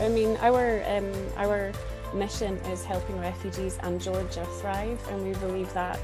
I 0.00 0.08
mean, 0.08 0.36
our 0.40 0.82
um, 0.86 1.12
our 1.36 1.72
mission 2.14 2.56
is 2.72 2.84
helping 2.84 3.18
refugees 3.20 3.78
and 3.82 4.00
Georgia 4.00 4.44
thrive, 4.60 4.98
and 5.10 5.22
we 5.26 5.34
believe 5.34 5.72
that 5.74 5.98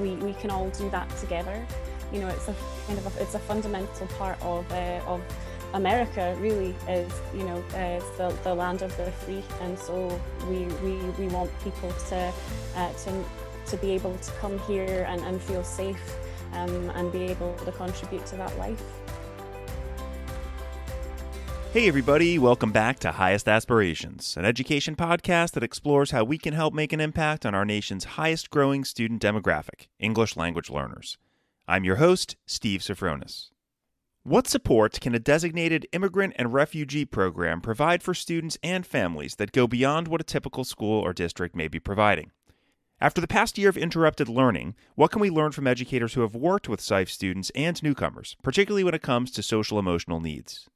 we, 0.00 0.10
we 0.16 0.32
can 0.34 0.50
all 0.50 0.68
do 0.70 0.88
that 0.90 1.08
together. 1.18 1.66
You 2.12 2.20
know, 2.20 2.28
it's 2.28 2.48
a 2.48 2.54
kind 2.86 2.98
of 2.98 3.16
a, 3.16 3.22
it's 3.22 3.34
a 3.34 3.38
fundamental 3.38 4.06
part 4.18 4.40
of 4.42 4.70
uh, 4.72 5.00
of 5.06 5.20
America. 5.74 6.36
Really, 6.40 6.74
is 6.88 7.12
you 7.34 7.44
know 7.44 7.62
uh, 7.74 8.00
the, 8.16 8.34
the 8.42 8.54
land 8.54 8.82
of 8.82 8.96
the 8.96 9.10
free, 9.12 9.42
and 9.60 9.78
so 9.78 10.20
we 10.48 10.64
we, 10.82 10.96
we 11.18 11.28
want 11.28 11.50
people 11.62 11.92
to 12.08 12.32
uh, 12.76 12.92
to 12.92 13.24
to 13.66 13.76
be 13.78 13.90
able 13.90 14.16
to 14.16 14.32
come 14.32 14.58
here 14.60 15.04
and, 15.08 15.20
and 15.22 15.42
feel 15.42 15.64
safe 15.64 16.16
um, 16.52 16.90
and 16.90 17.12
be 17.12 17.24
able 17.24 17.54
to 17.64 17.72
contribute 17.72 18.24
to 18.26 18.36
that 18.36 18.56
life. 18.58 18.82
Hey, 21.76 21.88
everybody, 21.88 22.38
welcome 22.38 22.72
back 22.72 22.98
to 23.00 23.12
Highest 23.12 23.46
Aspirations, 23.46 24.38
an 24.38 24.46
education 24.46 24.96
podcast 24.96 25.50
that 25.50 25.62
explores 25.62 26.10
how 26.10 26.24
we 26.24 26.38
can 26.38 26.54
help 26.54 26.72
make 26.72 26.90
an 26.94 27.02
impact 27.02 27.44
on 27.44 27.54
our 27.54 27.66
nation's 27.66 28.16
highest 28.16 28.48
growing 28.48 28.82
student 28.82 29.20
demographic, 29.20 29.88
English 29.98 30.38
language 30.38 30.70
learners. 30.70 31.18
I'm 31.68 31.84
your 31.84 31.96
host, 31.96 32.36
Steve 32.46 32.80
Sofronis. 32.80 33.50
What 34.22 34.48
support 34.48 35.02
can 35.02 35.14
a 35.14 35.18
designated 35.18 35.86
immigrant 35.92 36.32
and 36.38 36.54
refugee 36.54 37.04
program 37.04 37.60
provide 37.60 38.02
for 38.02 38.14
students 38.14 38.56
and 38.62 38.86
families 38.86 39.34
that 39.34 39.52
go 39.52 39.66
beyond 39.66 40.08
what 40.08 40.22
a 40.22 40.24
typical 40.24 40.64
school 40.64 41.02
or 41.02 41.12
district 41.12 41.54
may 41.54 41.68
be 41.68 41.78
providing? 41.78 42.30
After 43.02 43.20
the 43.20 43.28
past 43.28 43.58
year 43.58 43.68
of 43.68 43.76
interrupted 43.76 44.30
learning, 44.30 44.76
what 44.94 45.10
can 45.10 45.20
we 45.20 45.28
learn 45.28 45.52
from 45.52 45.66
educators 45.66 46.14
who 46.14 46.22
have 46.22 46.34
worked 46.34 46.70
with 46.70 46.80
SIFE 46.80 47.10
students 47.10 47.50
and 47.54 47.82
newcomers, 47.82 48.34
particularly 48.42 48.82
when 48.82 48.94
it 48.94 49.02
comes 49.02 49.30
to 49.32 49.42
social 49.42 49.78
emotional 49.78 50.20
needs? 50.20 50.70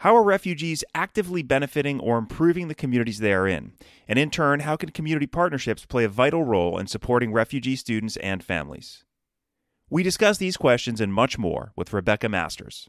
How 0.00 0.16
are 0.16 0.22
refugees 0.22 0.82
actively 0.94 1.42
benefiting 1.42 2.00
or 2.00 2.16
improving 2.16 2.68
the 2.68 2.74
communities 2.74 3.18
they 3.18 3.34
are 3.34 3.46
in? 3.46 3.72
And 4.08 4.18
in 4.18 4.30
turn, 4.30 4.60
how 4.60 4.76
can 4.76 4.92
community 4.92 5.26
partnerships 5.26 5.84
play 5.84 6.04
a 6.04 6.08
vital 6.08 6.42
role 6.42 6.78
in 6.78 6.86
supporting 6.86 7.34
refugee 7.34 7.76
students 7.76 8.16
and 8.16 8.42
families? 8.42 9.04
We 9.90 10.02
discuss 10.02 10.38
these 10.38 10.56
questions 10.56 11.02
and 11.02 11.12
much 11.12 11.36
more 11.36 11.72
with 11.76 11.92
Rebecca 11.92 12.30
Masters. 12.30 12.88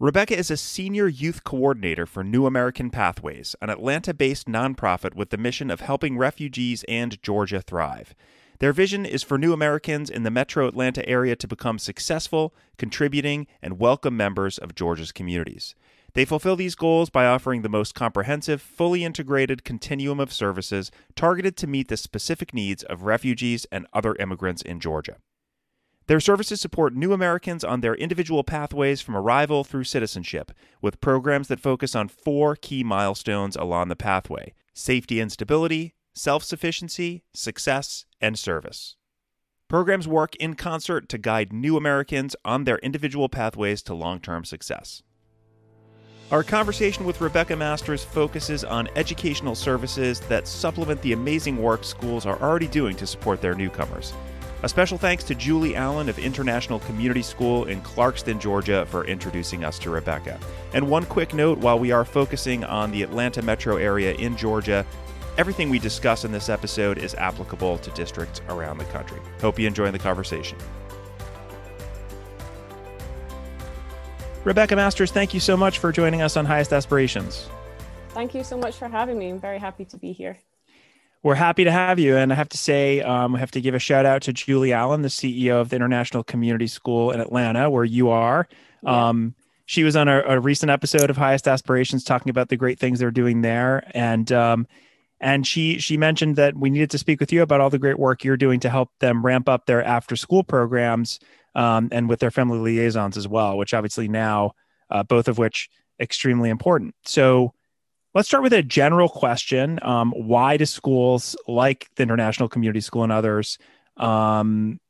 Rebecca 0.00 0.38
is 0.38 0.50
a 0.50 0.56
senior 0.56 1.06
youth 1.06 1.44
coordinator 1.44 2.06
for 2.06 2.24
New 2.24 2.46
American 2.46 2.88
Pathways, 2.88 3.54
an 3.60 3.68
Atlanta 3.68 4.14
based 4.14 4.46
nonprofit 4.46 5.12
with 5.12 5.28
the 5.28 5.36
mission 5.36 5.70
of 5.70 5.82
helping 5.82 6.16
refugees 6.16 6.82
and 6.88 7.22
Georgia 7.22 7.60
thrive. 7.60 8.14
Their 8.58 8.72
vision 8.72 9.04
is 9.04 9.22
for 9.22 9.36
new 9.36 9.52
Americans 9.52 10.08
in 10.08 10.22
the 10.22 10.30
metro 10.30 10.66
Atlanta 10.66 11.06
area 11.06 11.36
to 11.36 11.46
become 11.46 11.78
successful, 11.78 12.54
contributing, 12.78 13.46
and 13.60 13.78
welcome 13.78 14.16
members 14.16 14.56
of 14.56 14.74
Georgia's 14.74 15.12
communities. 15.12 15.74
They 16.18 16.24
fulfill 16.24 16.56
these 16.56 16.74
goals 16.74 17.10
by 17.10 17.26
offering 17.26 17.62
the 17.62 17.68
most 17.68 17.94
comprehensive, 17.94 18.60
fully 18.60 19.04
integrated 19.04 19.62
continuum 19.62 20.18
of 20.18 20.32
services 20.32 20.90
targeted 21.14 21.56
to 21.58 21.68
meet 21.68 21.86
the 21.86 21.96
specific 21.96 22.52
needs 22.52 22.82
of 22.82 23.04
refugees 23.04 23.66
and 23.70 23.86
other 23.92 24.16
immigrants 24.16 24.60
in 24.60 24.80
Georgia. 24.80 25.18
Their 26.08 26.18
services 26.18 26.60
support 26.60 26.92
new 26.92 27.12
Americans 27.12 27.62
on 27.62 27.82
their 27.82 27.94
individual 27.94 28.42
pathways 28.42 29.00
from 29.00 29.16
arrival 29.16 29.62
through 29.62 29.84
citizenship, 29.84 30.50
with 30.82 31.00
programs 31.00 31.46
that 31.46 31.60
focus 31.60 31.94
on 31.94 32.08
four 32.08 32.56
key 32.56 32.82
milestones 32.82 33.54
along 33.54 33.86
the 33.86 33.94
pathway 33.94 34.54
safety 34.74 35.20
and 35.20 35.30
stability, 35.30 35.94
self 36.16 36.42
sufficiency, 36.42 37.22
success, 37.32 38.06
and 38.20 38.36
service. 38.36 38.96
Programs 39.68 40.08
work 40.08 40.34
in 40.34 40.54
concert 40.54 41.08
to 41.10 41.16
guide 41.16 41.52
new 41.52 41.76
Americans 41.76 42.34
on 42.44 42.64
their 42.64 42.78
individual 42.78 43.28
pathways 43.28 43.82
to 43.82 43.94
long 43.94 44.18
term 44.18 44.44
success. 44.44 45.04
Our 46.30 46.42
conversation 46.42 47.06
with 47.06 47.22
Rebecca 47.22 47.56
Masters 47.56 48.04
focuses 48.04 48.62
on 48.62 48.86
educational 48.96 49.54
services 49.54 50.20
that 50.20 50.46
supplement 50.46 51.00
the 51.00 51.14
amazing 51.14 51.56
work 51.56 51.84
schools 51.84 52.26
are 52.26 52.38
already 52.42 52.66
doing 52.66 52.94
to 52.96 53.06
support 53.06 53.40
their 53.40 53.54
newcomers. 53.54 54.12
A 54.62 54.68
special 54.68 54.98
thanks 54.98 55.24
to 55.24 55.34
Julie 55.34 55.74
Allen 55.74 56.06
of 56.06 56.18
International 56.18 56.80
Community 56.80 57.22
School 57.22 57.64
in 57.64 57.80
Clarkston, 57.80 58.38
Georgia, 58.38 58.84
for 58.90 59.06
introducing 59.06 59.64
us 59.64 59.78
to 59.78 59.88
Rebecca. 59.88 60.38
And 60.74 60.90
one 60.90 61.06
quick 61.06 61.32
note 61.32 61.56
while 61.60 61.78
we 61.78 61.92
are 61.92 62.04
focusing 62.04 62.62
on 62.62 62.90
the 62.90 63.02
Atlanta 63.02 63.40
metro 63.40 63.78
area 63.78 64.12
in 64.12 64.36
Georgia, 64.36 64.84
everything 65.38 65.70
we 65.70 65.78
discuss 65.78 66.26
in 66.26 66.32
this 66.32 66.50
episode 66.50 66.98
is 66.98 67.14
applicable 67.14 67.78
to 67.78 67.90
districts 67.92 68.42
around 68.50 68.76
the 68.76 68.84
country. 68.86 69.20
Hope 69.40 69.58
you 69.58 69.66
enjoy 69.66 69.90
the 69.90 69.98
conversation. 69.98 70.58
Rebecca 74.44 74.76
Masters, 74.76 75.10
thank 75.10 75.34
you 75.34 75.40
so 75.40 75.56
much 75.56 75.78
for 75.78 75.92
joining 75.92 76.22
us 76.22 76.36
on 76.36 76.44
Highest 76.44 76.72
Aspirations. 76.72 77.48
Thank 78.10 78.34
you 78.34 78.44
so 78.44 78.56
much 78.56 78.76
for 78.76 78.88
having 78.88 79.18
me. 79.18 79.30
I'm 79.30 79.40
very 79.40 79.58
happy 79.58 79.84
to 79.86 79.96
be 79.96 80.12
here. 80.12 80.38
We're 81.22 81.34
happy 81.34 81.64
to 81.64 81.72
have 81.72 81.98
you. 81.98 82.16
And 82.16 82.32
I 82.32 82.36
have 82.36 82.48
to 82.50 82.58
say, 82.58 83.00
um, 83.00 83.34
I 83.34 83.40
have 83.40 83.50
to 83.52 83.60
give 83.60 83.74
a 83.74 83.78
shout 83.78 84.06
out 84.06 84.22
to 84.22 84.32
Julie 84.32 84.72
Allen, 84.72 85.02
the 85.02 85.08
CEO 85.08 85.60
of 85.60 85.68
the 85.68 85.76
International 85.76 86.22
Community 86.22 86.68
School 86.68 87.10
in 87.10 87.20
Atlanta, 87.20 87.68
where 87.68 87.84
you 87.84 88.10
are. 88.10 88.48
Yeah. 88.82 89.08
Um, 89.08 89.34
she 89.66 89.84
was 89.84 89.96
on 89.96 90.08
a, 90.08 90.22
a, 90.26 90.40
recent 90.40 90.70
episode 90.70 91.10
of 91.10 91.16
Highest 91.16 91.46
Aspirations 91.46 92.04
talking 92.04 92.30
about 92.30 92.48
the 92.48 92.56
great 92.56 92.78
things 92.78 93.00
they're 93.00 93.10
doing 93.10 93.42
there. 93.42 93.90
And, 93.94 94.30
um, 94.32 94.66
and 95.20 95.46
she 95.46 95.78
she 95.78 95.96
mentioned 95.96 96.36
that 96.36 96.56
we 96.56 96.70
needed 96.70 96.90
to 96.90 96.98
speak 96.98 97.20
with 97.20 97.32
you 97.32 97.42
about 97.42 97.60
all 97.60 97.70
the 97.70 97.78
great 97.78 97.98
work 97.98 98.24
you're 98.24 98.36
doing 98.36 98.60
to 98.60 98.70
help 98.70 98.90
them 99.00 99.26
ramp 99.26 99.48
up 99.48 99.66
their 99.66 99.82
after 99.82 100.16
school 100.16 100.44
programs 100.44 101.18
um, 101.54 101.88
and 101.92 102.08
with 102.08 102.20
their 102.20 102.30
family 102.30 102.58
liaisons 102.58 103.16
as 103.16 103.26
well, 103.26 103.56
which 103.56 103.74
obviously 103.74 104.08
now, 104.08 104.52
uh, 104.90 105.02
both 105.02 105.28
of 105.28 105.38
which 105.38 105.68
extremely 106.00 106.50
important. 106.50 106.94
So 107.04 107.52
let's 108.14 108.28
start 108.28 108.42
with 108.42 108.52
a 108.52 108.62
general 108.62 109.08
question. 109.08 109.78
Um, 109.82 110.12
why 110.16 110.56
do 110.56 110.66
schools 110.66 111.36
like 111.46 111.88
the 111.96 112.02
International 112.02 112.48
Community 112.48 112.80
School 112.80 113.02
and 113.02 113.12
others 113.12 113.58
um, 113.96 114.80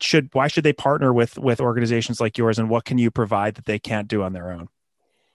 should 0.00 0.28
why 0.32 0.48
should 0.48 0.64
they 0.64 0.72
partner 0.72 1.12
with 1.12 1.38
with 1.38 1.60
organizations 1.60 2.20
like 2.20 2.38
yours 2.38 2.58
and 2.58 2.68
what 2.68 2.84
can 2.84 2.98
you 2.98 3.10
provide 3.10 3.54
that 3.54 3.64
they 3.64 3.78
can't 3.78 4.08
do 4.08 4.22
on 4.22 4.32
their 4.32 4.50
own? 4.50 4.68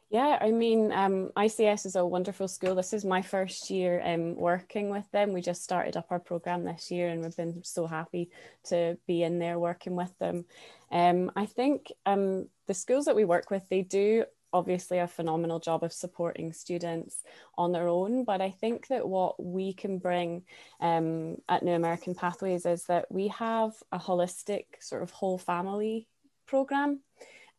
Yeah, 0.09 0.37
I 0.39 0.51
mean, 0.51 0.93
um, 0.93 1.31
ICS 1.35 1.85
is 1.85 1.95
a 1.97 2.05
wonderful 2.05 2.47
school. 2.47 2.75
This 2.75 2.93
is 2.93 3.03
my 3.03 3.21
first 3.21 3.69
year 3.69 4.01
um, 4.05 4.35
working 4.35 4.89
with 4.89 5.09
them. 5.11 5.33
We 5.33 5.41
just 5.41 5.63
started 5.63 5.97
up 5.97 6.07
our 6.11 6.19
program 6.19 6.63
this 6.63 6.89
year, 6.89 7.09
and 7.09 7.21
we've 7.21 7.35
been 7.35 7.61
so 7.65 7.87
happy 7.87 8.29
to 8.65 8.97
be 9.05 9.23
in 9.23 9.37
there 9.37 9.59
working 9.59 9.97
with 9.97 10.17
them. 10.17 10.45
Um, 10.93 11.29
I 11.35 11.45
think 11.45 11.91
um, 12.05 12.47
the 12.67 12.73
schools 12.73 13.03
that 13.05 13.17
we 13.17 13.25
work 13.25 13.51
with, 13.51 13.67
they 13.67 13.81
do 13.81 14.23
obviously 14.53 14.99
a 14.99 15.09
phenomenal 15.09 15.59
job 15.59 15.83
of 15.83 15.91
supporting 15.91 16.53
students 16.53 17.21
on 17.57 17.73
their 17.73 17.89
own. 17.89 18.23
But 18.23 18.39
I 18.39 18.51
think 18.51 18.87
that 18.87 19.05
what 19.05 19.43
we 19.43 19.73
can 19.73 19.99
bring 19.99 20.43
um, 20.79 21.35
at 21.49 21.63
New 21.63 21.73
American 21.73 22.15
Pathways 22.15 22.65
is 22.65 22.85
that 22.85 23.07
we 23.11 23.27
have 23.27 23.73
a 23.91 23.99
holistic 23.99 24.67
sort 24.79 25.03
of 25.03 25.11
whole 25.11 25.37
family 25.37 26.07
program. 26.45 27.01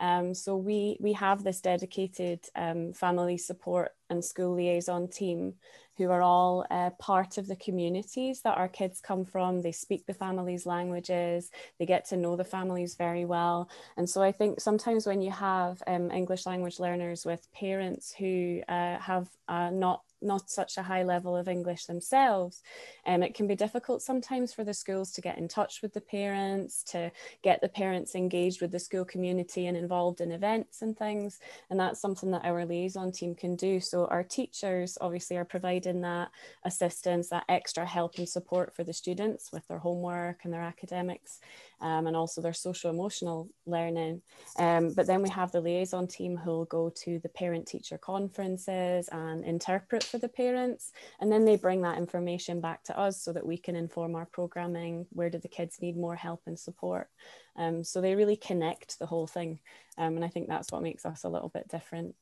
Um, 0.00 0.34
so 0.34 0.56
we 0.56 0.96
we 1.00 1.12
have 1.14 1.44
this 1.44 1.60
dedicated 1.60 2.40
um, 2.54 2.92
family 2.92 3.38
support 3.38 3.92
and 4.10 4.24
school 4.24 4.54
liaison 4.54 5.08
team 5.08 5.54
who 5.98 6.10
are 6.10 6.22
all 6.22 6.64
uh, 6.70 6.90
part 7.00 7.38
of 7.38 7.48
the 7.48 7.56
communities 7.56 8.40
that 8.42 8.56
our 8.56 8.68
kids 8.68 9.00
come 9.00 9.24
from. 9.24 9.60
They 9.60 9.72
speak 9.72 10.06
the 10.06 10.14
families' 10.14 10.64
languages, 10.64 11.50
they 11.78 11.86
get 11.86 12.04
to 12.06 12.16
know 12.16 12.36
the 12.36 12.44
families 12.44 12.94
very 12.94 13.24
well. 13.24 13.68
And 13.96 14.08
so 14.08 14.22
I 14.22 14.30
think 14.30 14.60
sometimes 14.60 15.06
when 15.06 15.20
you 15.20 15.32
have 15.32 15.82
um, 15.88 16.10
English 16.12 16.46
language 16.46 16.78
learners 16.78 17.26
with 17.26 17.52
parents 17.52 18.14
who 18.16 18.62
uh, 18.68 18.98
have 18.98 19.28
uh, 19.48 19.70
not 19.70 20.02
not 20.20 20.50
such 20.50 20.76
a 20.76 20.82
high 20.82 21.02
level 21.02 21.36
of 21.36 21.48
English 21.48 21.86
themselves, 21.86 22.62
um, 23.06 23.22
it 23.22 23.34
can 23.34 23.46
be 23.46 23.54
difficult 23.54 24.02
sometimes 24.02 24.52
for 24.52 24.64
the 24.64 24.74
schools 24.74 25.12
to 25.12 25.20
get 25.20 25.38
in 25.38 25.48
touch 25.48 25.80
with 25.82 25.94
the 25.94 26.00
parents, 26.00 26.82
to 26.84 27.10
get 27.42 27.60
the 27.60 27.68
parents 27.68 28.14
engaged 28.14 28.60
with 28.60 28.72
the 28.72 28.78
school 28.78 29.04
community 29.04 29.66
and 29.66 29.76
involved 29.76 30.20
in 30.20 30.32
events 30.32 30.82
and 30.82 30.96
things. 30.96 31.38
And 31.70 31.78
that's 31.78 32.00
something 32.00 32.30
that 32.32 32.44
our 32.44 32.64
liaison 32.64 33.12
team 33.12 33.34
can 33.34 33.56
do. 33.56 33.80
So 33.80 34.06
our 34.06 34.24
teachers 34.24 34.98
obviously 35.00 35.36
are 35.36 35.44
providing 35.44 36.00
that 36.02 36.30
assistance, 36.64 37.28
that 37.30 37.44
extra 37.48 37.86
help 37.86 38.18
and 38.18 38.28
support 38.28 38.74
for 38.74 38.84
the 38.84 38.92
students 38.92 39.52
with 39.52 39.66
their 39.68 39.78
homework 39.78 40.40
and 40.44 40.52
their 40.52 40.62
academics 40.62 41.40
um, 41.80 42.06
and 42.06 42.16
also 42.16 42.40
their 42.40 42.52
social 42.52 42.90
emotional 42.90 43.48
learning. 43.66 44.22
Um, 44.58 44.92
but 44.94 45.06
then 45.06 45.22
we 45.22 45.28
have 45.30 45.52
the 45.52 45.60
liaison 45.60 46.06
team 46.06 46.36
who 46.36 46.50
will 46.50 46.64
go 46.64 46.92
to 47.04 47.18
the 47.20 47.28
parent 47.28 47.66
teacher 47.66 47.98
conferences 47.98 49.08
and 49.12 49.44
interpret 49.44 50.07
for 50.08 50.18
the 50.18 50.28
parents. 50.28 50.92
And 51.20 51.30
then 51.30 51.44
they 51.44 51.56
bring 51.56 51.82
that 51.82 51.98
information 51.98 52.60
back 52.60 52.84
to 52.84 52.98
us 52.98 53.22
so 53.22 53.32
that 53.32 53.46
we 53.46 53.56
can 53.56 53.76
inform 53.76 54.14
our 54.14 54.26
programming. 54.26 55.06
Where 55.10 55.30
do 55.30 55.38
the 55.38 55.48
kids 55.48 55.80
need 55.80 55.96
more 55.96 56.16
help 56.16 56.42
and 56.46 56.58
support? 56.58 57.08
Um, 57.56 57.84
so 57.84 58.00
they 58.00 58.14
really 58.14 58.36
connect 58.36 58.98
the 58.98 59.06
whole 59.06 59.26
thing. 59.26 59.60
Um, 59.96 60.16
and 60.16 60.24
I 60.24 60.28
think 60.28 60.48
that's 60.48 60.72
what 60.72 60.82
makes 60.82 61.04
us 61.04 61.24
a 61.24 61.28
little 61.28 61.48
bit 61.48 61.68
different. 61.68 62.14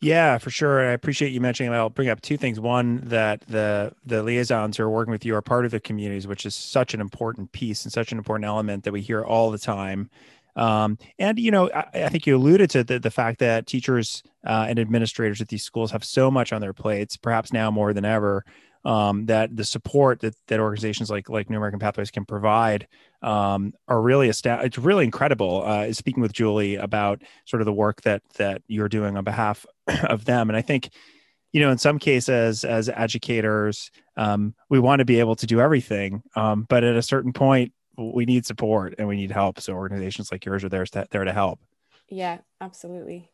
Yeah, 0.00 0.38
for 0.38 0.50
sure. 0.50 0.80
I 0.80 0.92
appreciate 0.92 1.32
you 1.32 1.40
mentioning. 1.40 1.72
I'll 1.72 1.90
bring 1.90 2.08
up 2.08 2.20
two 2.20 2.36
things. 2.36 2.60
One, 2.60 3.00
that 3.06 3.40
the 3.48 3.92
the 4.06 4.22
liaisons 4.22 4.76
who 4.76 4.84
are 4.84 4.90
working 4.90 5.10
with 5.10 5.24
you 5.24 5.34
are 5.34 5.42
part 5.42 5.64
of 5.64 5.72
the 5.72 5.80
communities, 5.80 6.26
which 6.28 6.46
is 6.46 6.54
such 6.54 6.94
an 6.94 7.00
important 7.00 7.50
piece 7.50 7.84
and 7.84 7.92
such 7.92 8.12
an 8.12 8.18
important 8.18 8.46
element 8.46 8.84
that 8.84 8.92
we 8.92 9.00
hear 9.00 9.24
all 9.24 9.50
the 9.50 9.58
time. 9.58 10.08
Um, 10.58 10.98
and 11.20 11.38
you 11.38 11.52
know, 11.52 11.70
I, 11.72 11.86
I, 11.94 12.08
think 12.08 12.26
you 12.26 12.36
alluded 12.36 12.68
to 12.70 12.82
the, 12.82 12.98
the 12.98 13.12
fact 13.12 13.38
that 13.38 13.68
teachers 13.68 14.24
uh, 14.44 14.66
and 14.68 14.80
administrators 14.80 15.40
at 15.40 15.46
these 15.46 15.62
schools 15.62 15.92
have 15.92 16.04
so 16.04 16.32
much 16.32 16.52
on 16.52 16.60
their 16.60 16.72
plates, 16.72 17.16
perhaps 17.16 17.52
now 17.52 17.70
more 17.70 17.92
than 17.92 18.04
ever. 18.04 18.44
Um, 18.84 19.26
that 19.26 19.56
the 19.56 19.64
support 19.64 20.20
that, 20.20 20.34
that 20.46 20.60
organizations 20.60 21.10
like 21.10 21.28
like 21.28 21.50
New 21.50 21.56
American 21.56 21.80
Pathways 21.80 22.10
can 22.10 22.24
provide 22.24 22.88
um, 23.22 23.72
are 23.86 24.00
really 24.00 24.28
esta- 24.28 24.60
it's 24.64 24.78
really 24.78 25.04
incredible. 25.04 25.62
Uh, 25.64 25.92
speaking 25.92 26.22
with 26.22 26.32
Julie 26.32 26.76
about 26.76 27.22
sort 27.44 27.60
of 27.60 27.66
the 27.66 27.72
work 27.72 28.02
that 28.02 28.22
that 28.36 28.62
you're 28.66 28.88
doing 28.88 29.16
on 29.16 29.24
behalf 29.24 29.64
of 30.04 30.24
them, 30.24 30.48
and 30.50 30.56
I 30.56 30.62
think 30.62 30.90
you 31.52 31.60
know 31.60 31.70
in 31.70 31.78
some 31.78 31.98
cases 31.98 32.64
as 32.64 32.88
educators 32.88 33.90
um, 34.16 34.54
we 34.68 34.78
want 34.78 35.00
to 35.00 35.04
be 35.04 35.20
able 35.20 35.36
to 35.36 35.46
do 35.46 35.60
everything 35.60 36.22
um, 36.36 36.66
but 36.68 36.84
at 36.84 36.96
a 36.96 37.02
certain 37.02 37.32
point 37.32 37.72
we 37.98 38.24
need 38.24 38.46
support 38.46 38.94
and 38.98 39.08
we 39.08 39.16
need 39.16 39.30
help. 39.30 39.60
So 39.60 39.74
organizations 39.74 40.30
like 40.30 40.44
yours 40.44 40.64
are 40.64 40.68
there 40.68 40.86
to, 40.86 41.06
there 41.10 41.24
to 41.24 41.32
help. 41.32 41.60
Yeah, 42.08 42.38
absolutely. 42.60 43.30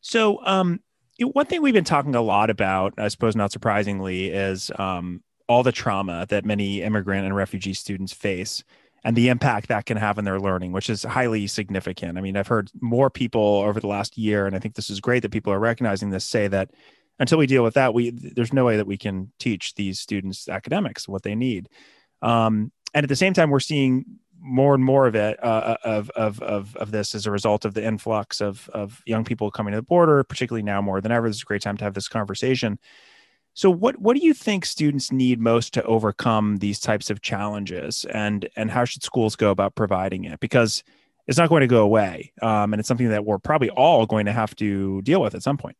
So, 0.00 0.44
um, 0.44 0.80
one 1.18 1.44
thing 1.46 1.60
we've 1.60 1.74
been 1.74 1.84
talking 1.84 2.14
a 2.14 2.22
lot 2.22 2.48
about, 2.48 2.94
I 2.96 3.08
suppose 3.08 3.36
not 3.36 3.52
surprisingly, 3.52 4.28
is 4.28 4.70
um, 4.78 5.22
all 5.48 5.62
the 5.62 5.72
trauma 5.72 6.24
that 6.30 6.46
many 6.46 6.80
immigrant 6.80 7.26
and 7.26 7.36
refugee 7.36 7.74
students 7.74 8.12
face 8.12 8.64
and 9.04 9.16
the 9.16 9.28
impact 9.28 9.68
that 9.68 9.86
can 9.86 9.96
have 9.96 10.18
on 10.18 10.24
their 10.24 10.40
learning, 10.40 10.72
which 10.72 10.88
is 10.88 11.02
highly 11.02 11.46
significant. 11.46 12.16
I 12.16 12.22
mean, 12.22 12.36
I've 12.36 12.46
heard 12.46 12.70
more 12.80 13.10
people 13.10 13.62
over 13.66 13.80
the 13.80 13.86
last 13.86 14.16
year, 14.16 14.46
and 14.46 14.56
I 14.56 14.58
think 14.58 14.74
this 14.74 14.90
is 14.90 15.00
great 15.00 15.20
that 15.22 15.32
people 15.32 15.52
are 15.52 15.58
recognizing 15.58 16.10
this, 16.10 16.24
say 16.24 16.48
that 16.48 16.70
until 17.18 17.38
we 17.38 17.46
deal 17.46 17.62
with 17.62 17.74
that, 17.74 17.92
we 17.92 18.10
there's 18.10 18.52
no 18.52 18.64
way 18.64 18.78
that 18.78 18.86
we 18.86 18.96
can 18.96 19.30
teach 19.38 19.74
these 19.74 20.00
students 20.00 20.48
academics 20.48 21.06
what 21.06 21.22
they 21.22 21.34
need. 21.34 21.68
Um, 22.22 22.72
and 22.94 23.04
at 23.04 23.08
the 23.08 23.16
same 23.16 23.32
time, 23.32 23.50
we're 23.50 23.60
seeing 23.60 24.04
more 24.42 24.74
and 24.74 24.82
more 24.82 25.06
of 25.06 25.14
it 25.14 25.42
uh, 25.44 25.76
of, 25.84 26.10
of 26.10 26.40
of 26.40 26.76
of 26.76 26.90
this 26.90 27.14
as 27.14 27.26
a 27.26 27.30
result 27.30 27.64
of 27.64 27.74
the 27.74 27.84
influx 27.84 28.40
of 28.40 28.68
of 28.72 29.02
young 29.06 29.24
people 29.24 29.50
coming 29.50 29.72
to 29.72 29.78
the 29.78 29.82
border, 29.82 30.24
particularly 30.24 30.62
now 30.62 30.80
more 30.80 31.00
than 31.00 31.12
ever. 31.12 31.28
This 31.28 31.36
is 31.36 31.42
a 31.42 31.46
great 31.46 31.62
time 31.62 31.76
to 31.76 31.84
have 31.84 31.94
this 31.94 32.08
conversation. 32.08 32.78
So, 33.54 33.70
what 33.70 34.00
what 34.00 34.16
do 34.16 34.24
you 34.24 34.32
think 34.32 34.64
students 34.64 35.12
need 35.12 35.40
most 35.40 35.74
to 35.74 35.82
overcome 35.84 36.58
these 36.58 36.80
types 36.80 37.10
of 37.10 37.20
challenges, 37.20 38.06
and 38.06 38.48
and 38.56 38.70
how 38.70 38.84
should 38.84 39.02
schools 39.02 39.36
go 39.36 39.50
about 39.50 39.74
providing 39.74 40.24
it? 40.24 40.40
Because 40.40 40.82
it's 41.26 41.38
not 41.38 41.48
going 41.48 41.60
to 41.60 41.66
go 41.66 41.82
away, 41.82 42.32
um, 42.42 42.72
and 42.72 42.80
it's 42.80 42.88
something 42.88 43.10
that 43.10 43.24
we're 43.24 43.38
probably 43.38 43.70
all 43.70 44.06
going 44.06 44.26
to 44.26 44.32
have 44.32 44.54
to 44.56 45.02
deal 45.02 45.20
with 45.20 45.34
at 45.34 45.42
some 45.42 45.58
point. 45.58 45.76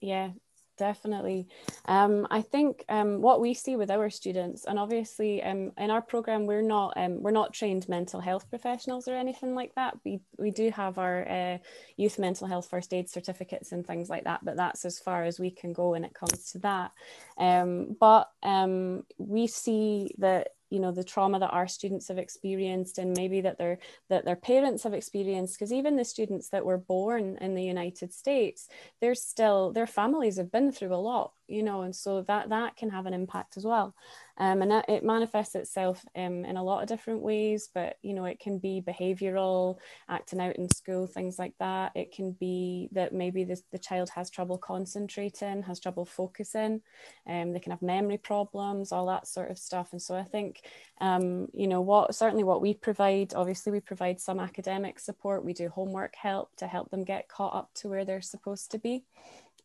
Yeah, 0.00 0.30
definitely. 0.76 1.48
Um, 1.86 2.26
I 2.30 2.42
think 2.42 2.84
um, 2.88 3.20
what 3.20 3.40
we 3.40 3.54
see 3.54 3.76
with 3.76 3.90
our 3.90 4.10
students, 4.10 4.64
and 4.64 4.78
obviously 4.78 5.42
um, 5.42 5.72
in 5.78 5.90
our 5.90 6.02
program, 6.02 6.46
we're 6.46 6.62
not 6.62 6.94
um, 6.96 7.22
we're 7.22 7.30
not 7.30 7.52
trained 7.52 7.88
mental 7.88 8.20
health 8.20 8.48
professionals 8.48 9.08
or 9.08 9.14
anything 9.14 9.54
like 9.54 9.74
that. 9.74 9.96
We 10.04 10.20
we 10.38 10.50
do 10.50 10.70
have 10.70 10.98
our 10.98 11.28
uh, 11.28 11.58
youth 11.96 12.18
mental 12.18 12.46
health 12.46 12.68
first 12.68 12.92
aid 12.92 13.08
certificates 13.08 13.72
and 13.72 13.86
things 13.86 14.08
like 14.08 14.24
that, 14.24 14.44
but 14.44 14.56
that's 14.56 14.84
as 14.84 14.98
far 14.98 15.24
as 15.24 15.38
we 15.38 15.50
can 15.50 15.72
go 15.72 15.90
when 15.90 16.04
it 16.04 16.14
comes 16.14 16.52
to 16.52 16.58
that. 16.60 16.92
Um, 17.38 17.96
but 17.98 18.30
um, 18.42 19.04
we 19.18 19.46
see 19.46 20.14
that 20.18 20.48
you 20.70 20.80
know 20.80 20.92
the 20.92 21.04
trauma 21.04 21.38
that 21.38 21.52
our 21.52 21.68
students 21.68 22.08
have 22.08 22.18
experienced 22.18 22.98
and 22.98 23.16
maybe 23.16 23.40
that 23.40 23.58
their 23.58 23.78
that 24.08 24.24
their 24.24 24.36
parents 24.36 24.82
have 24.82 24.94
experienced 24.94 25.58
because 25.58 25.72
even 25.72 25.96
the 25.96 26.04
students 26.04 26.48
that 26.50 26.64
were 26.64 26.78
born 26.78 27.38
in 27.40 27.54
the 27.54 27.64
united 27.64 28.12
states 28.12 28.68
they're 29.00 29.14
still 29.14 29.72
their 29.72 29.86
families 29.86 30.36
have 30.36 30.50
been 30.50 30.72
through 30.72 30.94
a 30.94 30.96
lot 30.96 31.32
you 31.48 31.62
know 31.62 31.82
and 31.82 31.94
so 31.94 32.22
that 32.22 32.48
that 32.48 32.76
can 32.76 32.90
have 32.90 33.06
an 33.06 33.14
impact 33.14 33.56
as 33.56 33.64
well. 33.64 33.94
Um, 34.38 34.60
and 34.60 34.70
that, 34.70 34.88
it 34.88 35.02
manifests 35.02 35.54
itself 35.54 36.04
um, 36.14 36.44
in 36.44 36.58
a 36.58 36.62
lot 36.62 36.82
of 36.82 36.88
different 36.88 37.22
ways 37.22 37.70
but 37.74 37.96
you 38.02 38.12
know 38.12 38.26
it 38.26 38.38
can 38.38 38.58
be 38.58 38.82
behavioral 38.86 39.78
acting 40.08 40.40
out 40.40 40.56
in 40.56 40.68
school 40.68 41.06
things 41.06 41.38
like 41.38 41.54
that. 41.58 41.92
It 41.94 42.12
can 42.12 42.32
be 42.32 42.88
that 42.92 43.12
maybe 43.12 43.44
the, 43.44 43.60
the 43.72 43.78
child 43.78 44.10
has 44.10 44.30
trouble 44.30 44.58
concentrating 44.58 45.62
has 45.62 45.80
trouble 45.80 46.04
focusing 46.04 46.82
um, 47.28 47.52
they 47.52 47.60
can 47.60 47.72
have 47.72 47.82
memory 47.82 48.18
problems 48.18 48.92
all 48.92 49.06
that 49.06 49.26
sort 49.26 49.50
of 49.50 49.58
stuff. 49.58 49.92
And 49.92 50.02
so 50.02 50.14
i 50.14 50.22
think 50.22 50.62
um, 51.00 51.48
you 51.52 51.68
know 51.68 51.80
what 51.80 52.14
certainly 52.14 52.44
what 52.44 52.60
we 52.60 52.74
provide 52.74 53.34
obviously 53.34 53.72
we 53.72 53.80
provide 53.80 54.20
some 54.20 54.40
academic 54.40 54.98
support. 54.98 55.44
We 55.44 55.52
do 55.52 55.68
homework 55.68 56.14
help 56.16 56.54
to 56.56 56.66
help 56.66 56.90
them 56.90 57.04
get 57.04 57.28
caught 57.28 57.54
up 57.54 57.70
to 57.74 57.88
where 57.88 58.04
they're 58.04 58.20
supposed 58.20 58.70
to 58.72 58.78
be. 58.78 59.04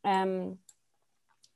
Um, 0.04 0.57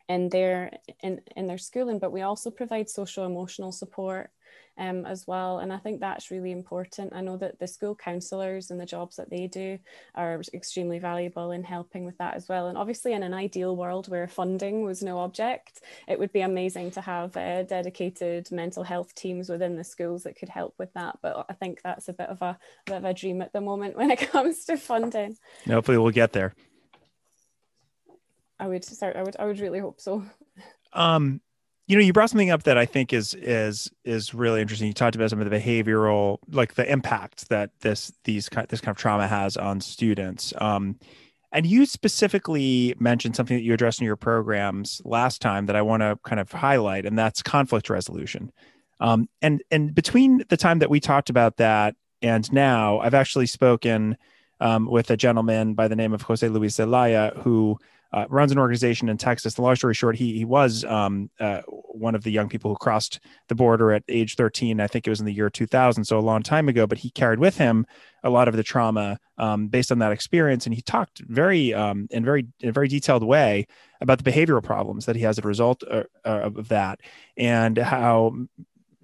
in 0.07 0.29
their 0.29 0.71
in, 1.01 1.21
in 1.35 1.47
their 1.47 1.57
schooling 1.57 1.99
but 1.99 2.11
we 2.11 2.21
also 2.21 2.51
provide 2.51 2.89
social 2.89 3.25
emotional 3.25 3.71
support 3.71 4.29
um, 4.77 5.05
as 5.05 5.25
well. 5.27 5.59
And 5.59 5.71
i 5.71 5.77
think 5.77 5.99
that's 5.99 6.31
really 6.31 6.51
important. 6.51 7.13
I 7.15 7.21
know 7.21 7.37
that 7.37 7.59
the 7.59 7.67
school 7.67 7.95
counselors 7.95 8.71
and 8.71 8.79
the 8.79 8.85
jobs 8.85 9.15
that 9.15 9.29
they 9.29 9.47
do 9.47 9.79
are 10.15 10.41
extremely 10.53 10.99
valuable 10.99 11.51
in 11.51 11.63
helping 11.63 12.05
with 12.05 12.17
that 12.17 12.35
as 12.35 12.49
well. 12.49 12.67
And 12.67 12.77
obviously 12.77 13.13
in 13.13 13.23
an 13.23 13.33
ideal 13.33 13.75
world 13.75 14.07
where 14.07 14.27
funding 14.27 14.83
was 14.83 15.01
no 15.01 15.19
object 15.19 15.81
it 16.07 16.19
would 16.19 16.31
be 16.31 16.41
amazing 16.41 16.91
to 16.91 17.01
have 17.01 17.35
uh, 17.37 17.63
dedicated 17.63 18.51
mental 18.51 18.83
health 18.83 19.13
teams 19.15 19.49
within 19.49 19.75
the 19.75 19.83
schools 19.83 20.23
that 20.23 20.37
could 20.37 20.49
help 20.49 20.73
with 20.77 20.93
that. 20.93 21.19
But 21.21 21.45
i 21.49 21.53
think 21.53 21.81
that's 21.81 22.09
a 22.09 22.13
bit 22.13 22.29
of 22.29 22.41
a, 22.41 22.45
a 22.45 22.57
bit 22.85 22.97
of 22.97 23.05
a 23.05 23.13
dream 23.13 23.41
at 23.41 23.53
the 23.53 23.61
moment 23.61 23.95
when 23.97 24.11
it 24.11 24.31
comes 24.31 24.65
to 24.65 24.77
funding. 24.77 25.37
Hopefully 25.67 25.97
we'll 25.97 26.11
get 26.11 26.33
there 26.33 26.53
I 28.59 28.67
would 28.67 28.83
start. 28.85 29.15
I 29.15 29.23
would. 29.23 29.35
I 29.37 29.45
would 29.45 29.59
really 29.59 29.79
hope 29.79 29.99
so. 29.99 30.23
Um, 30.93 31.41
you 31.87 31.95
know, 31.95 32.01
you 32.01 32.13
brought 32.13 32.29
something 32.29 32.49
up 32.49 32.63
that 32.63 32.77
I 32.77 32.85
think 32.85 33.13
is 33.13 33.33
is 33.35 33.91
is 34.03 34.33
really 34.33 34.61
interesting. 34.61 34.87
You 34.87 34.93
talked 34.93 35.15
about 35.15 35.29
some 35.29 35.41
of 35.41 35.49
the 35.49 35.55
behavioral, 35.55 36.39
like 36.49 36.75
the 36.75 36.89
impact 36.89 37.49
that 37.49 37.71
this 37.81 38.11
these 38.23 38.49
this 38.69 38.81
kind 38.81 38.95
of 38.95 38.97
trauma 38.97 39.27
has 39.27 39.57
on 39.57 39.81
students. 39.81 40.53
Um, 40.57 40.97
and 41.51 41.65
you 41.65 41.85
specifically 41.85 42.95
mentioned 42.99 43.35
something 43.35 43.55
that 43.55 43.63
you 43.63 43.73
addressed 43.73 44.01
in 44.01 44.05
your 44.05 44.17
programs 44.17 45.01
last 45.05 45.41
time 45.41 45.67
that 45.67 45.75
I 45.75 45.81
want 45.83 46.01
to 46.01 46.17
kind 46.23 46.39
of 46.39 46.51
highlight, 46.51 47.05
and 47.05 47.17
that's 47.17 47.41
conflict 47.43 47.89
resolution. 47.89 48.51
Um, 48.99 49.29
and 49.41 49.61
and 49.69 49.93
between 49.93 50.43
the 50.49 50.57
time 50.57 50.79
that 50.79 50.89
we 50.89 50.99
talked 50.99 51.29
about 51.29 51.57
that 51.57 51.95
and 52.21 52.51
now, 52.51 52.99
I've 52.99 53.13
actually 53.13 53.45
spoken 53.45 54.17
um, 54.59 54.87
with 54.87 55.11
a 55.11 55.17
gentleman 55.17 55.75
by 55.75 55.87
the 55.87 55.95
name 55.95 56.13
of 56.13 56.23
Jose 56.23 56.47
Luis 56.47 56.75
Zelaya 56.75 57.33
who 57.43 57.77
uh, 58.15 58.25
runs 58.29 58.49
an 58.53 58.57
organization 58.57 59.09
in 59.09 59.17
Texas. 59.17 59.55
The 59.55 59.61
long 59.61 59.75
story 59.75 59.93
short, 59.93 60.15
he 60.15 60.37
he 60.37 60.45
was 60.45 60.85
um, 60.85 61.29
uh, 61.37 61.61
one 61.67 62.15
of 62.15 62.23
the 62.23 62.31
young 62.31 62.47
people 62.47 62.71
who 62.71 62.77
crossed 62.77 63.19
the 63.49 63.55
border 63.55 63.91
at 63.91 64.03
age 64.07 64.35
13. 64.35 64.79
I 64.79 64.87
think 64.87 65.05
it 65.05 65.09
was 65.09 65.19
in 65.19 65.25
the 65.25 65.33
year 65.33 65.49
2000, 65.49 66.05
so 66.05 66.17
a 66.17 66.21
long 66.21 66.41
time 66.41 66.69
ago. 66.69 66.87
But 66.87 66.99
he 66.99 67.09
carried 67.09 67.39
with 67.39 67.57
him 67.57 67.85
a 68.23 68.29
lot 68.29 68.47
of 68.47 68.55
the 68.55 68.63
trauma 68.63 69.19
um, 69.37 69.67
based 69.67 69.91
on 69.91 69.99
that 69.99 70.13
experience, 70.13 70.65
and 70.65 70.73
he 70.73 70.81
talked 70.81 71.19
very 71.27 71.73
um, 71.73 72.07
in 72.09 72.23
very 72.23 72.47
in 72.61 72.69
a 72.69 72.71
very 72.71 72.87
detailed 72.87 73.23
way 73.23 73.67
about 73.99 74.23
the 74.23 74.31
behavioral 74.31 74.63
problems 74.63 75.05
that 75.07 75.17
he 75.17 75.21
has 75.23 75.37
as 75.37 75.43
a 75.43 75.47
result 75.47 75.83
of, 75.83 76.05
uh, 76.23 76.29
uh, 76.29 76.39
of 76.43 76.69
that, 76.69 77.01
and 77.35 77.77
how 77.77 78.33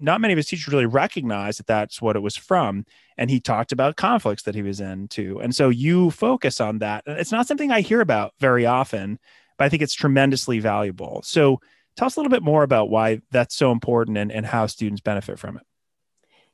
not 0.02 0.22
many 0.22 0.34
of 0.34 0.38
his 0.38 0.48
teachers 0.48 0.72
really 0.72 0.86
recognized 0.86 1.60
that 1.60 1.68
that's 1.68 2.02
what 2.02 2.16
it 2.16 2.22
was 2.22 2.36
from. 2.36 2.86
And 3.18 3.30
he 3.30 3.40
talked 3.40 3.72
about 3.72 3.96
conflicts 3.96 4.44
that 4.44 4.56
he 4.56 4.62
was 4.62 4.82
in 4.82 5.08
too. 5.08 5.40
And 5.42 5.56
so 5.56 5.70
you 5.70 6.12
focus 6.12 6.60
on 6.60 6.80
that. 6.80 7.04
It's 7.06 7.32
not 7.32 7.48
something 7.48 7.72
I 7.72 7.82
hear 7.82 8.02
about 8.02 8.34
very 8.40 8.66
often, 8.66 9.20
but 9.58 9.66
I 9.66 9.70
think 9.70 9.82
it's 9.82 9.94
tremendously 9.94 10.60
valuable. 10.60 11.22
So 11.24 11.62
tell 11.96 12.08
us 12.08 12.16
a 12.16 12.20
little 12.20 12.32
bit 12.32 12.44
more 12.44 12.64
about 12.64 12.90
why 12.90 13.22
that's 13.32 13.56
so 13.56 13.72
important 13.72 14.18
and, 14.18 14.32
and 14.32 14.46
how 14.46 14.66
students 14.66 15.02
benefit 15.02 15.38
from 15.38 15.58
it. 15.58 15.64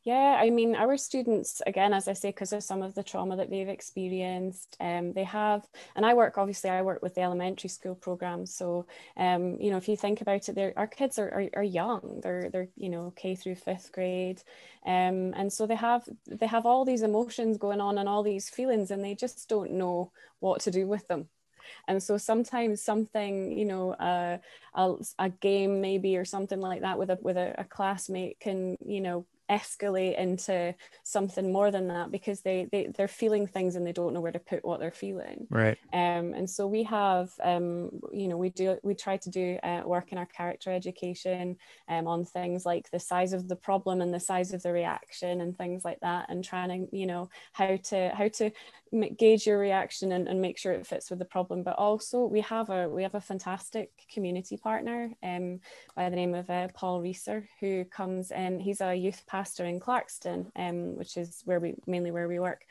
Yeah, 0.07 0.39
I 0.41 0.51
mean, 0.51 0.73
our 0.73 0.95
students, 0.95 1.61
again, 1.67 1.93
as 1.93 2.07
I 2.07 2.13
say, 2.13 2.29
because 2.29 2.53
of 2.53 2.63
some 2.63 2.81
of 2.81 2.95
the 2.95 3.03
trauma 3.03 3.35
that 3.35 3.49
they've 3.49 3.67
experienced, 3.67 4.77
um, 4.79 5.11
they 5.11 5.25
have, 5.25 5.67
and 5.97 6.05
I 6.05 6.13
work, 6.13 6.37
obviously, 6.37 6.69
I 6.69 6.81
work 6.81 7.01
with 7.01 7.15
the 7.15 7.23
elementary 7.23 7.69
school 7.69 7.93
program. 7.93 8.45
So, 8.45 8.85
um, 9.17 9.57
you 9.59 9.69
know, 9.69 9.75
if 9.75 9.89
you 9.89 9.97
think 9.97 10.21
about 10.21 10.47
it, 10.47 10.73
our 10.77 10.87
kids 10.87 11.19
are, 11.19 11.27
are, 11.27 11.49
are, 11.57 11.63
young, 11.63 12.21
they're, 12.23 12.49
they're, 12.49 12.69
you 12.77 12.87
know, 12.87 13.11
K 13.17 13.35
through 13.35 13.55
fifth 13.55 13.91
grade. 13.91 14.41
Um, 14.85 15.33
and 15.35 15.51
so 15.51 15.67
they 15.67 15.75
have, 15.75 16.07
they 16.25 16.47
have 16.47 16.65
all 16.65 16.85
these 16.85 17.01
emotions 17.01 17.57
going 17.57 17.81
on 17.81 17.97
and 17.97 18.07
all 18.07 18.23
these 18.23 18.49
feelings, 18.49 18.91
and 18.91 19.03
they 19.03 19.13
just 19.13 19.49
don't 19.49 19.71
know 19.71 20.13
what 20.39 20.61
to 20.61 20.71
do 20.71 20.87
with 20.87 21.05
them 21.09 21.27
and 21.89 22.01
so 22.01 22.17
sometimes 22.17 22.81
something 22.81 23.51
you 23.51 23.65
know 23.65 23.91
uh, 23.95 24.37
a, 24.75 24.93
a 25.19 25.29
game 25.29 25.81
maybe 25.81 26.15
or 26.15 26.23
something 26.23 26.61
like 26.61 26.79
that 26.79 26.97
with 26.97 27.09
a 27.09 27.19
with 27.21 27.35
a, 27.35 27.55
a 27.57 27.65
classmate 27.65 28.39
can 28.39 28.77
you 28.85 29.01
know 29.01 29.25
escalate 29.49 30.17
into 30.17 30.75
something 31.03 31.51
more 31.51 31.71
than 31.71 31.87
that 31.87 32.11
because 32.11 32.41
they, 32.41 32.67
they 32.71 32.87
they're 32.95 33.07
feeling 33.07 33.47
things 33.47 33.75
and 33.75 33.85
they 33.85 33.93
don't 33.93 34.13
know 34.13 34.21
where 34.21 34.31
to 34.31 34.39
put 34.39 34.65
what 34.65 34.79
they're 34.79 34.91
feeling. 34.91 35.47
Right. 35.49 35.77
Um 35.93 36.33
and 36.33 36.49
so 36.49 36.67
we 36.67 36.83
have 36.83 37.31
um 37.41 38.01
you 38.11 38.27
know 38.27 38.37
we 38.37 38.49
do 38.49 38.77
we 38.83 38.93
try 38.93 39.17
to 39.17 39.29
do 39.29 39.57
uh, 39.63 39.83
work 39.85 40.11
in 40.11 40.17
our 40.17 40.25
character 40.25 40.71
education 40.71 41.57
um 41.87 42.07
on 42.07 42.25
things 42.25 42.65
like 42.65 42.89
the 42.91 42.99
size 42.99 43.33
of 43.33 43.47
the 43.47 43.55
problem 43.55 44.01
and 44.01 44.13
the 44.13 44.19
size 44.19 44.53
of 44.53 44.63
the 44.63 44.71
reaction 44.73 45.41
and 45.41 45.57
things 45.57 45.85
like 45.85 45.99
that 46.01 46.29
and 46.29 46.43
trying 46.43 46.69
to 46.69 46.97
you 46.97 47.05
know 47.05 47.29
how 47.53 47.77
to 47.77 48.09
how 48.09 48.27
to 48.27 48.51
gauge 49.17 49.45
your 49.45 49.59
reaction 49.59 50.11
and, 50.11 50.27
and 50.27 50.41
make 50.41 50.57
sure 50.57 50.71
it 50.73 50.87
fits 50.87 51.09
with 51.09 51.19
the 51.19 51.25
problem. 51.25 51.63
But 51.63 51.77
also 51.77 52.25
we 52.25 52.41
have 52.41 52.69
a 52.69 52.89
we 52.89 53.03
have 53.03 53.15
a 53.15 53.21
fantastic 53.21 53.91
community 54.11 54.57
partner 54.57 55.13
um 55.23 55.59
by 55.95 56.09
the 56.09 56.15
name 56.15 56.33
of 56.33 56.49
uh, 56.49 56.67
paul 56.73 57.01
reeser 57.01 57.47
who 57.59 57.85
comes 57.85 58.31
in. 58.31 58.59
He's 58.59 58.81
a 58.81 58.93
youth 58.95 59.23
pastor 59.27 59.37
in 59.65 59.79
Clarkston, 59.79 60.51
um, 60.56 60.96
which 60.98 61.17
is 61.17 61.41
where 61.46 61.60
we 61.60 61.75
mainly 61.86 62.12
where 62.12 62.27
we 62.27 62.39
work. 62.39 62.65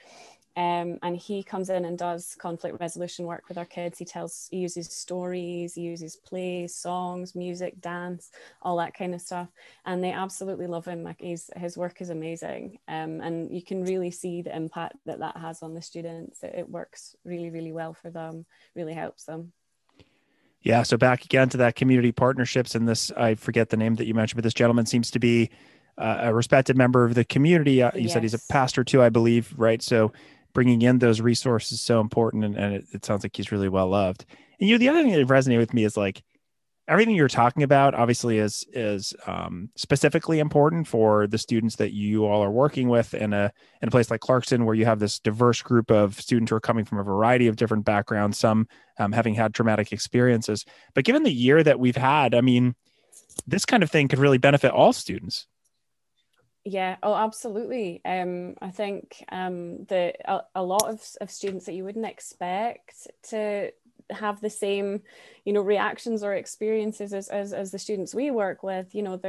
Um, 0.56 0.98
and 1.02 1.14
he 1.14 1.42
comes 1.42 1.68
in 1.68 1.84
and 1.84 1.98
does 1.98 2.34
conflict 2.38 2.80
resolution 2.80 3.26
work 3.26 3.44
with 3.46 3.58
our 3.58 3.66
kids. 3.66 3.98
He 3.98 4.06
tells, 4.06 4.48
he 4.50 4.56
uses 4.56 4.88
stories, 4.90 5.74
he 5.74 5.82
uses 5.82 6.16
plays, 6.16 6.74
songs, 6.74 7.34
music, 7.34 7.78
dance, 7.82 8.30
all 8.62 8.78
that 8.78 8.94
kind 8.94 9.14
of 9.14 9.20
stuff. 9.20 9.48
And 9.84 10.02
they 10.02 10.12
absolutely 10.12 10.66
love 10.66 10.86
him. 10.86 11.02
Like 11.02 11.20
he's, 11.20 11.50
his 11.56 11.76
work 11.76 12.00
is 12.00 12.08
amazing. 12.08 12.78
Um, 12.88 13.20
and 13.20 13.54
you 13.54 13.62
can 13.62 13.84
really 13.84 14.10
see 14.10 14.40
the 14.40 14.56
impact 14.56 14.96
that 15.04 15.18
that 15.18 15.36
has 15.36 15.62
on 15.62 15.74
the 15.74 15.82
students. 15.82 16.42
It, 16.42 16.54
it 16.56 16.70
works 16.70 17.14
really, 17.22 17.50
really 17.50 17.72
well 17.72 17.92
for 17.92 18.08
them, 18.08 18.46
really 18.74 18.94
helps 18.94 19.24
them. 19.24 19.52
Yeah. 20.62 20.84
So 20.84 20.96
back 20.96 21.26
again 21.26 21.50
to 21.50 21.58
that 21.58 21.76
community 21.76 22.12
partnerships 22.12 22.74
and 22.74 22.88
this, 22.88 23.12
I 23.12 23.34
forget 23.34 23.68
the 23.68 23.76
name 23.76 23.96
that 23.96 24.06
you 24.06 24.14
mentioned, 24.14 24.38
but 24.38 24.44
this 24.44 24.54
gentleman 24.54 24.86
seems 24.86 25.10
to 25.10 25.18
be 25.18 25.50
uh, 25.98 26.18
a 26.22 26.34
respected 26.34 26.76
member 26.76 27.04
of 27.04 27.14
the 27.14 27.24
community. 27.24 27.82
Uh, 27.82 27.90
you 27.94 28.02
yes. 28.02 28.12
said 28.12 28.22
he's 28.22 28.34
a 28.34 28.40
pastor 28.50 28.84
too, 28.84 29.02
I 29.02 29.08
believe, 29.08 29.54
right? 29.56 29.82
So 29.82 30.12
bringing 30.52 30.80
in 30.80 30.98
those 30.98 31.20
resources 31.20 31.72
is 31.72 31.80
so 31.82 32.00
important 32.00 32.42
and, 32.42 32.56
and 32.56 32.74
it, 32.74 32.86
it, 32.92 33.04
sounds 33.04 33.22
like 33.22 33.36
he's 33.36 33.52
really 33.52 33.68
well 33.68 33.88
loved 33.88 34.24
and 34.58 34.66
you 34.66 34.74
know 34.74 34.78
the 34.78 34.88
other 34.88 35.02
thing 35.02 35.12
that 35.12 35.26
resonated 35.26 35.58
with 35.58 35.74
me 35.74 35.84
is 35.84 35.98
like 35.98 36.22
everything 36.88 37.14
you're 37.14 37.28
talking 37.28 37.62
about 37.62 37.94
obviously 37.94 38.38
is 38.38 38.64
is 38.72 39.12
um, 39.26 39.68
specifically 39.76 40.38
important 40.38 40.86
for 40.86 41.26
the 41.26 41.38
students 41.38 41.76
that 41.76 41.92
you 41.92 42.24
all 42.24 42.42
are 42.42 42.50
working 42.50 42.88
with 42.88 43.12
in 43.12 43.32
a 43.32 43.52
in 43.82 43.88
a 43.88 43.90
place 43.90 44.10
like 44.10 44.20
Clarkston, 44.20 44.64
where 44.64 44.74
you 44.74 44.84
have 44.84 44.98
this 44.98 45.18
diverse 45.18 45.60
group 45.62 45.90
of 45.90 46.18
students 46.20 46.50
who 46.50 46.56
are 46.56 46.60
coming 46.60 46.84
from 46.84 46.98
a 46.98 47.04
variety 47.04 47.48
of 47.48 47.56
different 47.56 47.84
backgrounds 47.84 48.38
some 48.38 48.66
um, 48.98 49.12
having 49.12 49.34
had 49.34 49.52
traumatic 49.52 49.92
experiences 49.92 50.64
but 50.94 51.04
given 51.04 51.22
the 51.22 51.32
year 51.32 51.62
that 51.62 51.78
we've 51.78 51.96
had 51.96 52.34
i 52.34 52.40
mean 52.40 52.74
this 53.46 53.66
kind 53.66 53.82
of 53.82 53.90
thing 53.90 54.08
could 54.08 54.18
really 54.18 54.38
benefit 54.38 54.70
all 54.70 54.92
students 54.92 55.46
yeah, 56.68 56.96
oh, 57.04 57.14
absolutely. 57.14 58.00
Um, 58.04 58.56
I 58.60 58.70
think 58.70 59.24
um, 59.30 59.84
the 59.84 60.14
a, 60.28 60.40
a 60.56 60.64
lot 60.64 60.88
of, 60.88 61.00
of 61.20 61.30
students 61.30 61.66
that 61.66 61.74
you 61.74 61.84
wouldn't 61.84 62.04
expect 62.04 63.06
to 63.30 63.70
have 64.10 64.40
the 64.40 64.50
same 64.50 65.02
you 65.44 65.52
know 65.52 65.60
reactions 65.60 66.22
or 66.22 66.34
experiences 66.34 67.12
as, 67.12 67.28
as, 67.28 67.52
as 67.52 67.72
the 67.72 67.78
students 67.78 68.14
we 68.14 68.30
work 68.30 68.62
with 68.62 68.94
you 68.94 69.02
know 69.02 69.20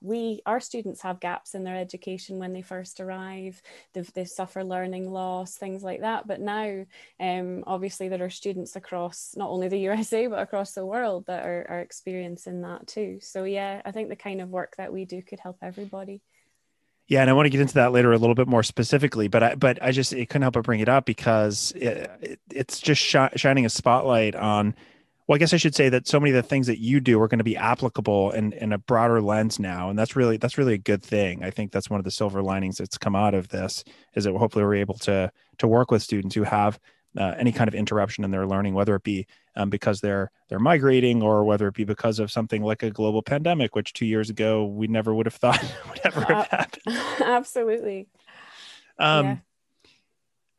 we 0.00 0.40
our 0.46 0.60
students 0.60 1.02
have 1.02 1.18
gaps 1.18 1.54
in 1.54 1.64
their 1.64 1.76
education 1.76 2.38
when 2.38 2.52
they 2.52 2.62
first 2.62 2.98
arrive. 2.98 3.62
They 3.94 4.00
they 4.00 4.24
suffer 4.24 4.64
learning 4.64 5.08
loss 5.12 5.54
things 5.54 5.84
like 5.84 6.00
that. 6.00 6.26
But 6.26 6.40
now 6.40 6.84
um, 7.20 7.62
obviously 7.68 8.08
there 8.08 8.24
are 8.24 8.30
students 8.30 8.74
across 8.74 9.34
not 9.36 9.50
only 9.50 9.68
the 9.68 9.78
usa 9.94 10.26
but 10.26 10.40
across 10.40 10.72
the 10.72 10.84
world 10.84 11.26
that 11.26 11.46
are, 11.46 11.64
are 11.68 11.80
experiencing 11.80 12.62
that 12.62 12.88
too. 12.88 13.18
So 13.20 13.44
yeah 13.44 13.82
i 13.84 13.92
think 13.92 14.08
the 14.08 14.16
kind 14.16 14.40
of 14.40 14.48
work 14.48 14.74
that 14.78 14.92
we 14.92 15.04
do 15.04 15.22
could 15.22 15.38
help 15.38 15.58
everybody 15.62 16.22
yeah, 17.08 17.20
and 17.20 17.30
I 17.30 17.34
want 17.34 17.46
to 17.46 17.50
get 17.50 17.60
into 17.60 17.74
that 17.74 17.92
later 17.92 18.12
a 18.12 18.18
little 18.18 18.34
bit 18.34 18.48
more 18.48 18.62
specifically, 18.62 19.28
but 19.28 19.42
I 19.42 19.54
but 19.54 19.80
I 19.80 19.92
just 19.92 20.12
it 20.12 20.28
couldn't 20.28 20.42
help 20.42 20.54
but 20.54 20.64
bring 20.64 20.80
it 20.80 20.88
up 20.88 21.04
because 21.06 21.72
it, 21.76 22.10
it, 22.20 22.40
it's 22.50 22.80
just 22.80 23.00
sh- 23.00 23.36
shining 23.36 23.64
a 23.64 23.70
spotlight 23.70 24.34
on. 24.34 24.74
Well, 25.28 25.34
I 25.34 25.38
guess 25.38 25.52
I 25.52 25.56
should 25.56 25.74
say 25.74 25.88
that 25.88 26.06
so 26.06 26.20
many 26.20 26.30
of 26.30 26.36
the 26.36 26.48
things 26.48 26.68
that 26.68 26.80
you 26.80 27.00
do 27.00 27.20
are 27.20 27.26
going 27.26 27.38
to 27.38 27.44
be 27.44 27.56
applicable 27.56 28.30
in 28.32 28.52
in 28.54 28.72
a 28.72 28.78
broader 28.78 29.20
lens 29.20 29.58
now, 29.58 29.88
and 29.88 29.98
that's 29.98 30.16
really 30.16 30.36
that's 30.36 30.58
really 30.58 30.74
a 30.74 30.78
good 30.78 31.02
thing. 31.02 31.44
I 31.44 31.50
think 31.50 31.70
that's 31.70 31.90
one 31.90 32.00
of 32.00 32.04
the 32.04 32.10
silver 32.10 32.42
linings 32.42 32.78
that's 32.78 32.98
come 32.98 33.14
out 33.14 33.34
of 33.34 33.48
this 33.48 33.84
is 34.14 34.24
that 34.24 34.34
hopefully 34.34 34.64
we're 34.64 34.74
able 34.74 34.98
to 34.98 35.30
to 35.58 35.68
work 35.68 35.90
with 35.92 36.02
students 36.02 36.34
who 36.34 36.42
have 36.42 36.78
uh, 37.18 37.34
any 37.38 37.52
kind 37.52 37.68
of 37.68 37.74
interruption 37.74 38.24
in 38.24 38.30
their 38.30 38.46
learning, 38.46 38.74
whether 38.74 38.94
it 38.94 39.02
be 39.02 39.26
um, 39.56 39.70
because 39.70 40.00
they're 40.00 40.30
they're 40.48 40.58
migrating 40.58 41.22
or 41.22 41.44
whether 41.44 41.68
it 41.68 41.74
be 41.74 41.84
because 41.84 42.18
of 42.18 42.30
something 42.30 42.62
like 42.62 42.82
a 42.82 42.90
global 42.90 43.22
pandemic, 43.22 43.74
which 43.74 43.92
two 43.92 44.06
years 44.06 44.30
ago 44.30 44.64
we 44.66 44.86
never 44.86 45.14
would 45.14 45.26
have 45.26 45.34
thought 45.34 45.62
would 45.88 46.00
ever 46.04 46.20
have 46.22 46.46
happened. 46.48 46.82
Absolutely. 47.20 48.08
Um, 48.98 49.26
yeah. 49.26 49.36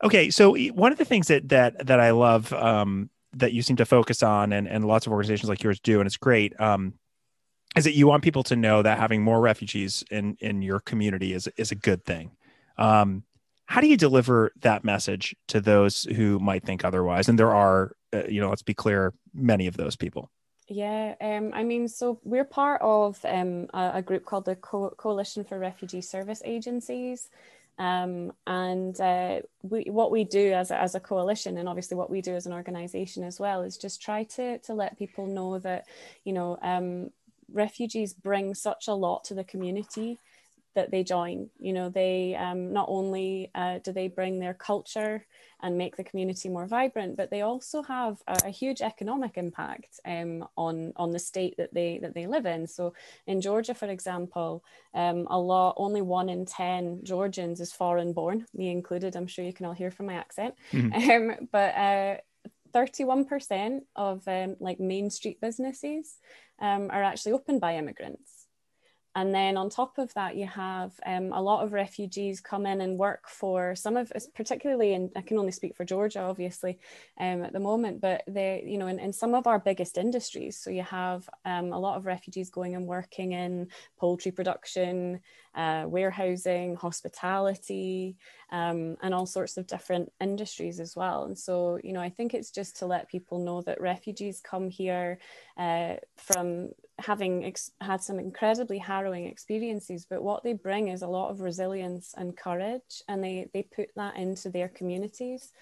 Okay, 0.04 0.30
so 0.30 0.56
one 0.72 0.92
of 0.92 0.98
the 0.98 1.04
things 1.04 1.26
that 1.28 1.48
that 1.48 1.86
that 1.86 2.00
I 2.00 2.10
love 2.10 2.52
um, 2.52 3.10
that 3.34 3.52
you 3.52 3.62
seem 3.62 3.76
to 3.76 3.86
focus 3.86 4.22
on, 4.22 4.52
and 4.52 4.68
and 4.68 4.84
lots 4.84 5.06
of 5.06 5.12
organizations 5.12 5.48
like 5.48 5.62
yours 5.62 5.80
do, 5.80 6.00
and 6.00 6.06
it's 6.06 6.16
great. 6.16 6.58
Um, 6.60 6.94
is 7.76 7.84
that 7.84 7.94
you 7.94 8.06
want 8.06 8.22
people 8.22 8.42
to 8.44 8.56
know 8.56 8.82
that 8.82 8.98
having 8.98 9.22
more 9.22 9.40
refugees 9.40 10.04
in 10.10 10.36
in 10.40 10.62
your 10.62 10.80
community 10.80 11.32
is 11.32 11.48
is 11.56 11.72
a 11.72 11.74
good 11.74 12.04
thing. 12.04 12.30
Um, 12.76 13.24
how 13.68 13.82
do 13.82 13.86
you 13.86 13.98
deliver 13.98 14.50
that 14.62 14.82
message 14.82 15.36
to 15.48 15.60
those 15.60 16.04
who 16.04 16.38
might 16.38 16.64
think 16.64 16.86
otherwise? 16.86 17.28
And 17.28 17.38
there 17.38 17.54
are, 17.54 17.92
uh, 18.14 18.22
you 18.26 18.40
know, 18.40 18.48
let's 18.48 18.62
be 18.62 18.72
clear, 18.72 19.12
many 19.34 19.66
of 19.66 19.76
those 19.76 19.94
people. 19.94 20.30
Yeah, 20.68 21.14
um, 21.20 21.50
I 21.52 21.64
mean, 21.64 21.86
so 21.86 22.18
we're 22.24 22.46
part 22.46 22.80
of 22.80 23.18
um, 23.26 23.68
a, 23.74 23.92
a, 23.96 24.02
group 24.02 24.24
called 24.24 24.46
the 24.46 24.56
Co- 24.56 24.94
Coalition 24.96 25.44
for 25.44 25.58
Refugee 25.58 26.00
Service 26.00 26.40
Agencies. 26.46 27.28
Um, 27.78 28.32
and 28.46 28.98
uh, 29.00 29.40
we, 29.62 29.84
what 29.84 30.10
we 30.10 30.24
do 30.24 30.52
as 30.54 30.70
a, 30.70 30.80
as 30.80 30.94
a 30.94 31.00
coalition, 31.00 31.58
and 31.58 31.68
obviously 31.68 31.96
what 31.98 32.10
we 32.10 32.22
do 32.22 32.34
as 32.34 32.46
an 32.46 32.54
organization 32.54 33.22
as 33.22 33.38
well, 33.38 33.60
is 33.60 33.76
just 33.76 34.00
try 34.00 34.24
to, 34.24 34.58
to 34.60 34.72
let 34.72 34.98
people 34.98 35.26
know 35.26 35.58
that, 35.58 35.84
you 36.24 36.32
know, 36.32 36.58
um, 36.62 37.10
refugees 37.52 38.14
bring 38.14 38.54
such 38.54 38.88
a 38.88 38.94
lot 38.94 39.24
to 39.24 39.34
the 39.34 39.44
community 39.44 40.18
that 40.78 40.92
they 40.92 41.02
join. 41.02 41.50
You 41.58 41.72
know, 41.72 41.88
they 41.88 42.36
um, 42.36 42.72
not 42.72 42.86
only 42.88 43.50
uh, 43.52 43.80
do 43.82 43.90
they 43.92 44.06
bring 44.06 44.38
their 44.38 44.54
culture 44.54 45.26
and 45.60 45.76
make 45.76 45.96
the 45.96 46.04
community 46.04 46.48
more 46.48 46.68
vibrant, 46.68 47.16
but 47.16 47.30
they 47.32 47.42
also 47.42 47.82
have 47.82 48.22
a, 48.28 48.36
a 48.44 48.50
huge 48.50 48.80
economic 48.80 49.36
impact 49.36 49.98
um, 50.04 50.46
on 50.56 50.92
on 50.94 51.10
the 51.10 51.18
state 51.18 51.56
that 51.56 51.74
they 51.74 51.98
that 52.02 52.14
they 52.14 52.28
live 52.28 52.46
in. 52.46 52.68
So 52.68 52.94
in 53.26 53.40
Georgia, 53.40 53.74
for 53.74 53.88
example, 53.88 54.62
um, 54.94 55.26
a 55.28 55.38
lot 55.38 55.74
only 55.78 56.00
one 56.00 56.28
in 56.28 56.46
ten 56.46 57.00
Georgians 57.02 57.60
is 57.60 57.72
foreign 57.72 58.12
born, 58.12 58.46
me 58.54 58.70
included. 58.70 59.16
I'm 59.16 59.26
sure 59.26 59.44
you 59.44 59.52
can 59.52 59.66
all 59.66 59.72
hear 59.72 59.90
from 59.90 60.06
my 60.06 60.14
accent, 60.14 60.54
mm-hmm. 60.72 61.10
Um, 61.10 61.48
but. 61.50 61.74
Uh, 61.74 62.16
31% 62.74 63.80
of 63.96 64.28
um, 64.28 64.54
like 64.60 64.78
main 64.78 65.08
street 65.08 65.40
businesses 65.40 66.18
um, 66.60 66.90
are 66.90 67.02
actually 67.02 67.32
opened 67.32 67.62
by 67.62 67.76
immigrants 67.76 68.37
and 69.14 69.34
then 69.34 69.56
on 69.56 69.70
top 69.70 69.98
of 69.98 70.12
that, 70.14 70.36
you 70.36 70.46
have 70.46 70.92
um, 71.04 71.32
a 71.32 71.40
lot 71.40 71.64
of 71.64 71.72
refugees 71.72 72.40
come 72.40 72.66
in 72.66 72.80
and 72.80 72.98
work 72.98 73.28
for 73.28 73.74
some 73.74 73.96
of, 73.96 74.12
particularly 74.34 74.94
and 74.94 75.10
I 75.16 75.22
can 75.22 75.38
only 75.38 75.52
speak 75.52 75.76
for 75.76 75.84
Georgia, 75.84 76.20
obviously, 76.20 76.78
um, 77.18 77.42
at 77.42 77.52
the 77.52 77.60
moment, 77.60 78.00
but 78.00 78.22
they, 78.28 78.62
you 78.66 78.78
know, 78.78 78.86
in, 78.86 78.98
in 78.98 79.12
some 79.12 79.34
of 79.34 79.46
our 79.46 79.58
biggest 79.58 79.98
industries. 79.98 80.58
So 80.58 80.70
you 80.70 80.82
have 80.82 81.28
um, 81.44 81.72
a 81.72 81.78
lot 81.78 81.96
of 81.96 82.06
refugees 82.06 82.50
going 82.50 82.74
and 82.74 82.86
working 82.86 83.32
in 83.32 83.68
poultry 83.98 84.30
production, 84.30 85.20
uh, 85.54 85.84
warehousing, 85.86 86.76
hospitality, 86.76 88.16
um, 88.52 88.96
and 89.02 89.14
all 89.14 89.26
sorts 89.26 89.56
of 89.56 89.66
different 89.66 90.12
industries 90.20 90.80
as 90.80 90.94
well. 90.94 91.24
And 91.24 91.36
so, 91.36 91.80
you 91.82 91.92
know, 91.92 92.00
I 92.00 92.10
think 92.10 92.34
it's 92.34 92.50
just 92.50 92.76
to 92.78 92.86
let 92.86 93.08
people 93.08 93.38
know 93.44 93.62
that 93.62 93.80
refugees 93.80 94.40
come 94.40 94.68
here 94.68 95.18
uh, 95.56 95.94
from 96.16 96.70
having 96.98 97.44
ex- 97.44 97.70
had 97.80 98.02
some 98.02 98.18
incredibly 98.18 98.78
harrowing 98.78 99.26
experiences, 99.26 100.06
but 100.08 100.22
what 100.22 100.42
they 100.42 100.52
bring 100.52 100.88
is 100.88 101.02
a 101.02 101.06
lot 101.06 101.30
of 101.30 101.40
resilience 101.40 102.14
and 102.16 102.36
courage, 102.36 103.02
and 103.08 103.22
they 103.22 103.48
they 103.52 103.62
put 103.62 103.90
that 103.96 104.16
into 104.16 104.50
their 104.50 104.68
communities. 104.68 105.52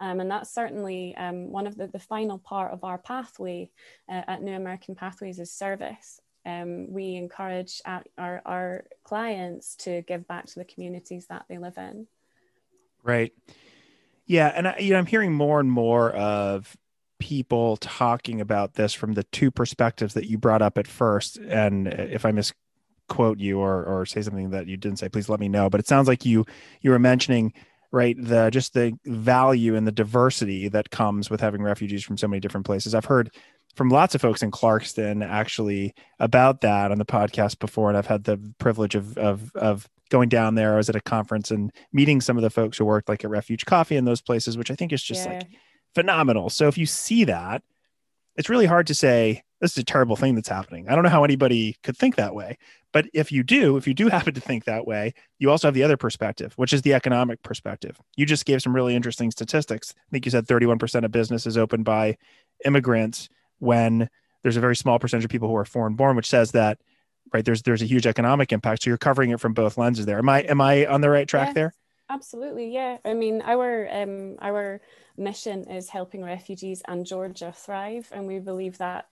Um, 0.00 0.18
and 0.18 0.30
that's 0.30 0.52
certainly 0.52 1.14
um, 1.16 1.52
one 1.52 1.66
of 1.66 1.76
the, 1.76 1.86
the 1.86 1.98
final 1.98 2.36
part 2.36 2.72
of 2.72 2.82
our 2.82 2.98
pathway 2.98 3.70
uh, 4.08 4.22
at 4.26 4.42
New 4.42 4.54
American 4.54 4.96
Pathways 4.96 5.38
is 5.38 5.52
service. 5.52 6.20
Um, 6.44 6.92
we 6.92 7.14
encourage 7.14 7.80
our, 7.84 8.42
our, 8.44 8.84
clients 9.04 9.76
to 9.76 10.02
give 10.02 10.26
back 10.26 10.46
to 10.46 10.54
the 10.56 10.64
communities 10.64 11.26
that 11.26 11.44
they 11.48 11.58
live 11.58 11.78
in. 11.78 12.08
Right. 13.04 13.32
Yeah, 14.26 14.48
and 14.48 14.66
I, 14.66 14.78
you 14.78 14.92
know, 14.92 14.98
I'm 14.98 15.06
hearing 15.06 15.32
more 15.32 15.60
and 15.60 15.70
more 15.70 16.10
of 16.10 16.76
people 17.22 17.76
talking 17.76 18.40
about 18.40 18.74
this 18.74 18.92
from 18.92 19.12
the 19.12 19.22
two 19.22 19.48
perspectives 19.48 20.14
that 20.14 20.28
you 20.28 20.36
brought 20.36 20.60
up 20.60 20.76
at 20.76 20.88
first. 20.88 21.36
And 21.36 21.86
if 21.86 22.26
I 22.26 22.32
misquote 22.32 23.38
you 23.38 23.60
or 23.60 23.84
or 23.84 24.04
say 24.06 24.22
something 24.22 24.50
that 24.50 24.66
you 24.66 24.76
didn't 24.76 24.98
say, 24.98 25.08
please 25.08 25.28
let 25.28 25.38
me 25.38 25.48
know. 25.48 25.70
But 25.70 25.78
it 25.78 25.86
sounds 25.86 26.08
like 26.08 26.26
you 26.26 26.44
you 26.80 26.90
were 26.90 26.98
mentioning 26.98 27.52
right 27.92 28.16
the 28.18 28.50
just 28.50 28.74
the 28.74 28.98
value 29.04 29.76
and 29.76 29.86
the 29.86 29.92
diversity 29.92 30.66
that 30.70 30.90
comes 30.90 31.30
with 31.30 31.40
having 31.40 31.62
refugees 31.62 32.02
from 32.02 32.18
so 32.18 32.26
many 32.26 32.40
different 32.40 32.66
places. 32.66 32.92
I've 32.92 33.04
heard 33.04 33.30
from 33.76 33.88
lots 33.88 34.16
of 34.16 34.20
folks 34.20 34.42
in 34.42 34.50
Clarkston 34.50 35.24
actually 35.24 35.94
about 36.18 36.60
that 36.62 36.90
on 36.90 36.98
the 36.98 37.04
podcast 37.04 37.60
before, 37.60 37.88
and 37.88 37.96
I've 37.96 38.08
had 38.08 38.24
the 38.24 38.36
privilege 38.58 38.96
of 38.96 39.16
of 39.16 39.52
of 39.54 39.88
going 40.10 40.28
down 40.28 40.56
there. 40.56 40.74
I 40.74 40.78
was 40.78 40.88
at 40.88 40.96
a 40.96 41.00
conference 41.00 41.52
and 41.52 41.70
meeting 41.92 42.20
some 42.20 42.36
of 42.36 42.42
the 42.42 42.50
folks 42.50 42.78
who 42.78 42.84
worked 42.84 43.08
like 43.08 43.22
at 43.22 43.30
Refuge 43.30 43.64
Coffee 43.64 43.94
in 43.94 44.06
those 44.06 44.20
places, 44.20 44.58
which 44.58 44.72
I 44.72 44.74
think 44.74 44.92
is 44.92 45.04
just 45.04 45.24
yeah. 45.24 45.34
like 45.34 45.46
phenomenal. 45.94 46.50
So 46.50 46.68
if 46.68 46.78
you 46.78 46.86
see 46.86 47.24
that, 47.24 47.62
it's 48.36 48.48
really 48.48 48.66
hard 48.66 48.86
to 48.86 48.94
say 48.94 49.42
this 49.60 49.72
is 49.72 49.78
a 49.78 49.84
terrible 49.84 50.16
thing 50.16 50.34
that's 50.34 50.48
happening. 50.48 50.88
I 50.88 50.94
don't 50.94 51.04
know 51.04 51.10
how 51.10 51.24
anybody 51.24 51.76
could 51.82 51.96
think 51.96 52.16
that 52.16 52.34
way. 52.34 52.58
But 52.92 53.06
if 53.14 53.30
you 53.30 53.42
do, 53.42 53.76
if 53.76 53.86
you 53.86 53.94
do 53.94 54.08
happen 54.10 54.34
to 54.34 54.40
think 54.40 54.64
that 54.64 54.86
way, 54.86 55.14
you 55.38 55.50
also 55.50 55.68
have 55.68 55.74
the 55.74 55.82
other 55.82 55.96
perspective, 55.96 56.52
which 56.56 56.72
is 56.72 56.82
the 56.82 56.94
economic 56.94 57.42
perspective. 57.42 58.00
You 58.16 58.26
just 58.26 58.44
gave 58.44 58.62
some 58.62 58.74
really 58.74 58.96
interesting 58.96 59.30
statistics. 59.30 59.94
I 59.96 60.10
think 60.10 60.24
you 60.24 60.30
said 60.30 60.46
31% 60.46 61.04
of 61.04 61.12
business 61.12 61.46
is 61.46 61.58
opened 61.58 61.84
by 61.84 62.16
immigrants 62.64 63.28
when 63.58 64.08
there's 64.42 64.56
a 64.56 64.60
very 64.60 64.76
small 64.76 64.98
percentage 64.98 65.24
of 65.24 65.30
people 65.30 65.48
who 65.48 65.56
are 65.56 65.64
foreign 65.64 65.94
born, 65.94 66.16
which 66.16 66.28
says 66.28 66.52
that 66.52 66.78
right? 67.32 67.44
There's 67.44 67.62
there's 67.62 67.82
a 67.82 67.86
huge 67.86 68.06
economic 68.06 68.52
impact. 68.52 68.82
So 68.82 68.90
you're 68.90 68.98
covering 68.98 69.30
it 69.30 69.40
from 69.40 69.54
both 69.54 69.78
lenses 69.78 70.06
there. 70.06 70.18
Am 70.18 70.28
I 70.28 70.40
am 70.40 70.60
I 70.60 70.86
on 70.86 71.00
the 71.00 71.10
right 71.10 71.26
track 71.26 71.48
yes, 71.48 71.54
there? 71.54 71.74
Absolutely, 72.12 72.74
yeah. 72.74 72.98
I 73.06 73.14
mean, 73.14 73.40
our 73.42 73.88
um, 73.90 74.36
our 74.42 74.82
mission 75.16 75.64
is 75.70 75.88
helping 75.88 76.22
refugees 76.22 76.82
and 76.86 77.06
Georgia 77.06 77.52
thrive, 77.56 78.08
and 78.12 78.26
we 78.26 78.38
believe 78.38 78.76
that 78.78 79.06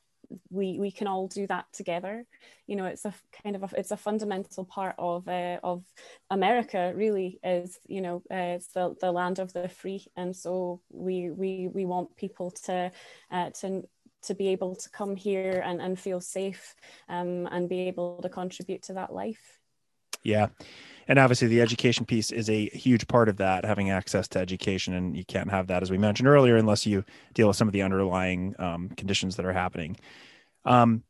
we 0.51 0.79
we 0.79 0.91
can 0.91 1.07
all 1.07 1.27
do 1.27 1.45
that 1.49 1.65
together 1.73 2.25
you 2.69 2.77
know 2.77 2.85
it's 2.85 3.05
a 3.05 3.13
kind 3.43 3.57
of 3.57 3.65
a, 3.65 3.71
it's 3.77 3.91
a 3.91 3.97
fundamental 3.97 4.65
part 4.65 4.95
of 4.97 5.27
uh, 5.27 5.59
of 5.65 5.83
america 6.31 6.93
really 6.95 7.41
is 7.43 7.81
you 7.89 8.01
know 8.01 8.23
uh, 8.31 8.55
it's 8.55 8.69
the, 8.69 8.95
the 9.01 9.11
land 9.11 9.41
of 9.41 9.53
the 9.55 9.69
free 9.69 10.07
and 10.17 10.37
so 10.37 10.81
we 10.93 11.31
we 11.31 11.69
we 11.75 11.85
want 11.85 12.15
people 12.17 12.53
to 12.53 12.93
uh, 13.33 13.51
to 13.51 13.83
to 14.23 14.35
be 14.35 14.49
able 14.49 14.77
to 14.77 14.91
come 14.91 15.17
here 15.17 15.63
and, 15.65 15.81
and 15.81 15.99
feel 15.99 16.21
safe 16.21 16.75
um, 17.09 17.49
and 17.51 17.69
be 17.69 17.89
able 17.89 18.21
to 18.23 18.29
contribute 18.29 18.83
to 18.83 18.93
that 18.93 19.13
life. 19.13 19.59
Yeah. 20.23 20.49
And 21.11 21.19
obviously, 21.19 21.49
the 21.49 21.61
education 21.61 22.07
piece 22.07 22.31
is 22.31 22.49
a 22.49 22.67
huge 22.67 23.09
part 23.09 23.29
of 23.29 23.39
that, 23.39 23.65
having 23.65 23.91
access 23.91 24.29
to 24.29 24.39
education. 24.39 24.95
And 24.95 25.17
you 25.17 25.25
can't 25.25 25.51
have 25.51 25.67
that, 25.67 25.83
as 25.83 25.91
we 25.91 25.99
mentioned 25.99 26.29
earlier, 26.29 26.57
unless 26.57 26.87
you 26.87 27.05
deal 27.35 27.49
with 27.49 27.57
some 27.57 27.67
of 27.67 27.73
the 27.73 27.83
underlying 27.83 28.55
um, 28.61 28.91
conditions 28.91 29.35
that 29.35 29.45
are 29.45 29.53
happening. 29.53 29.97
Um, 30.65 31.03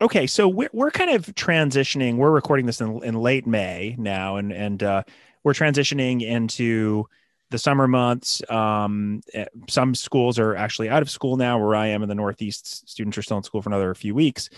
okay. 0.00 0.26
So 0.26 0.48
we're, 0.48 0.70
we're 0.72 0.90
kind 0.90 1.10
of 1.10 1.26
transitioning. 1.34 2.16
We're 2.16 2.30
recording 2.30 2.64
this 2.64 2.80
in, 2.80 3.04
in 3.04 3.16
late 3.16 3.46
May 3.46 3.96
now, 3.98 4.36
and, 4.36 4.50
and 4.50 4.82
uh, 4.82 5.02
we're 5.42 5.52
transitioning 5.52 6.22
into 6.22 7.04
the 7.50 7.58
summer 7.58 7.86
months. 7.86 8.40
Um, 8.48 9.20
eh, 9.34 9.44
some 9.68 9.94
schools 9.94 10.38
are 10.38 10.56
actually 10.56 10.88
out 10.88 11.02
of 11.02 11.10
school 11.10 11.36
now. 11.36 11.58
Where 11.58 11.74
I 11.74 11.88
am 11.88 12.02
in 12.02 12.08
the 12.08 12.14
Northeast, 12.14 12.88
students 12.88 13.18
are 13.18 13.22
still 13.22 13.36
in 13.36 13.42
school 13.42 13.60
for 13.60 13.68
another 13.68 13.94
few 13.94 14.14
weeks. 14.14 14.48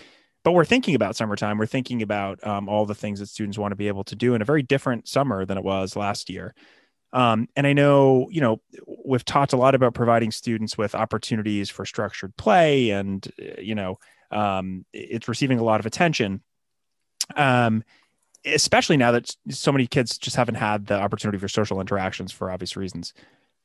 But 0.47 0.53
we're 0.53 0.63
thinking 0.63 0.95
about 0.95 1.17
summertime. 1.17 1.57
We're 1.57 1.65
thinking 1.65 2.01
about 2.01 2.41
um, 2.47 2.69
all 2.69 2.85
the 2.85 2.95
things 2.95 3.19
that 3.19 3.27
students 3.27 3.57
want 3.57 3.73
to 3.73 3.75
be 3.75 3.89
able 3.89 4.05
to 4.05 4.15
do 4.15 4.33
in 4.33 4.41
a 4.41 4.45
very 4.45 4.63
different 4.63 5.05
summer 5.05 5.43
than 5.43 5.57
it 5.57 5.63
was 5.65 5.97
last 5.97 6.29
year. 6.29 6.55
Um, 7.11 7.49
and 7.57 7.67
I 7.67 7.73
know, 7.73 8.29
you 8.31 8.39
know, 8.39 8.61
we've 9.03 9.25
talked 9.25 9.51
a 9.51 9.57
lot 9.57 9.75
about 9.75 9.93
providing 9.93 10.31
students 10.31 10.77
with 10.77 10.95
opportunities 10.95 11.69
for 11.69 11.85
structured 11.85 12.33
play, 12.37 12.91
and 12.91 13.29
you 13.59 13.75
know, 13.75 13.97
um, 14.31 14.85
it's 14.93 15.27
receiving 15.27 15.59
a 15.59 15.65
lot 15.65 15.81
of 15.81 15.85
attention. 15.85 16.41
Um, 17.35 17.83
especially 18.45 18.95
now 18.95 19.11
that 19.11 19.29
so 19.49 19.73
many 19.73 19.85
kids 19.85 20.17
just 20.17 20.37
haven't 20.37 20.55
had 20.55 20.85
the 20.85 20.97
opportunity 20.97 21.39
for 21.39 21.49
social 21.49 21.81
interactions 21.81 22.31
for 22.31 22.49
obvious 22.49 22.77
reasons. 22.77 23.13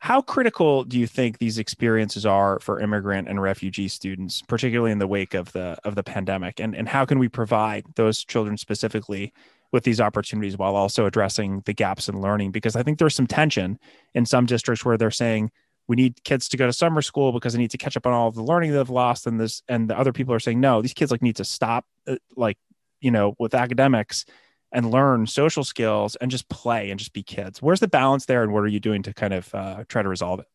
How 0.02 0.20
critical 0.20 0.82
do 0.82 0.98
you 0.98 1.06
think 1.06 1.38
these 1.38 1.58
experiences 1.58 2.26
are 2.26 2.58
for 2.58 2.80
immigrant 2.80 3.28
and 3.28 3.40
refugee 3.40 3.86
students, 3.86 4.42
particularly 4.42 4.90
in 4.90 4.98
the 4.98 5.06
wake 5.06 5.32
of 5.32 5.52
the 5.52 5.78
of 5.84 5.94
the 5.94 6.02
pandemic? 6.02 6.58
And 6.58 6.74
and 6.74 6.88
how 6.88 7.04
can 7.04 7.20
we 7.20 7.28
provide 7.28 7.84
those 7.94 8.24
children 8.24 8.56
specifically 8.56 9.32
with 9.70 9.84
these 9.84 10.00
opportunities 10.00 10.58
while 10.58 10.74
also 10.74 11.06
addressing 11.06 11.62
the 11.66 11.72
gaps 11.72 12.08
in 12.08 12.20
learning? 12.20 12.50
Because 12.50 12.74
I 12.74 12.82
think 12.82 12.98
there's 12.98 13.14
some 13.14 13.28
tension 13.28 13.78
in 14.12 14.26
some 14.26 14.44
districts 14.44 14.84
where 14.84 14.98
they're 14.98 15.12
saying 15.12 15.52
we 15.86 15.94
need 15.94 16.24
kids 16.24 16.48
to 16.48 16.56
go 16.56 16.66
to 16.66 16.72
summer 16.72 17.00
school 17.00 17.30
because 17.30 17.52
they 17.52 17.60
need 17.60 17.70
to 17.70 17.78
catch 17.78 17.96
up 17.96 18.04
on 18.04 18.12
all 18.12 18.26
of 18.26 18.34
the 18.34 18.42
learning 18.42 18.72
they've 18.72 18.90
lost, 18.90 19.28
and 19.28 19.38
this 19.38 19.62
and 19.68 19.88
the 19.88 19.96
other 19.96 20.12
people 20.12 20.34
are 20.34 20.40
saying 20.40 20.58
no, 20.58 20.82
these 20.82 20.94
kids 20.94 21.12
like 21.12 21.22
need 21.22 21.36
to 21.36 21.44
stop, 21.44 21.86
uh, 22.08 22.16
like 22.36 22.58
you 23.00 23.12
know, 23.12 23.36
with 23.38 23.54
academics 23.54 24.24
and 24.72 24.90
learn 24.90 25.26
social 25.26 25.64
skills 25.64 26.16
and 26.16 26.30
just 26.30 26.48
play 26.48 26.90
and 26.90 26.98
just 26.98 27.12
be 27.12 27.22
kids. 27.22 27.60
Where's 27.60 27.80
the 27.80 27.88
balance 27.88 28.26
there, 28.26 28.42
and 28.42 28.52
what 28.52 28.64
are 28.64 28.68
you 28.68 28.80
doing 28.80 29.02
to 29.02 29.14
kind 29.14 29.34
of 29.34 29.54
uh, 29.54 29.84
try 29.88 30.02
to 30.02 30.08
resolve 30.08 30.40
it? 30.40 30.46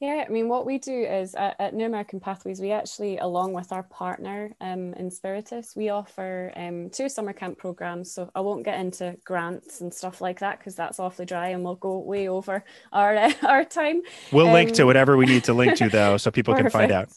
Yeah, 0.00 0.24
I 0.26 0.30
mean, 0.32 0.48
what 0.48 0.64
we 0.64 0.78
do 0.78 1.02
is 1.04 1.34
at, 1.34 1.56
at, 1.58 1.74
New 1.74 1.84
American 1.84 2.20
Pathways, 2.20 2.58
we 2.58 2.72
actually, 2.72 3.18
along 3.18 3.52
with 3.52 3.70
our 3.70 3.82
partner 3.82 4.56
um, 4.58 4.94
Inspiritus, 4.94 5.76
we 5.76 5.90
offer 5.90 6.54
um, 6.56 6.88
two 6.88 7.10
summer 7.10 7.34
camp 7.34 7.58
programs. 7.58 8.10
So 8.14 8.30
I 8.34 8.40
won't 8.40 8.64
get 8.64 8.80
into 8.80 9.14
grants 9.26 9.82
and 9.82 9.92
stuff 9.92 10.22
like 10.22 10.40
that 10.40 10.58
because 10.58 10.74
that's 10.74 10.98
awfully 10.98 11.26
dry 11.26 11.48
and 11.48 11.62
we'll 11.62 11.74
go 11.74 11.98
way 11.98 12.28
over 12.28 12.64
our 12.94 13.14
uh, 13.14 13.32
our 13.46 13.62
time. 13.62 14.00
We'll 14.32 14.46
um, 14.46 14.54
link 14.54 14.72
to 14.72 14.84
whatever 14.84 15.18
we 15.18 15.26
need 15.26 15.44
to 15.44 15.52
link 15.52 15.76
to 15.76 15.90
though, 15.90 16.16
so 16.16 16.30
people 16.38 16.54
can 16.54 16.70
find 16.70 16.92
out. 16.92 17.10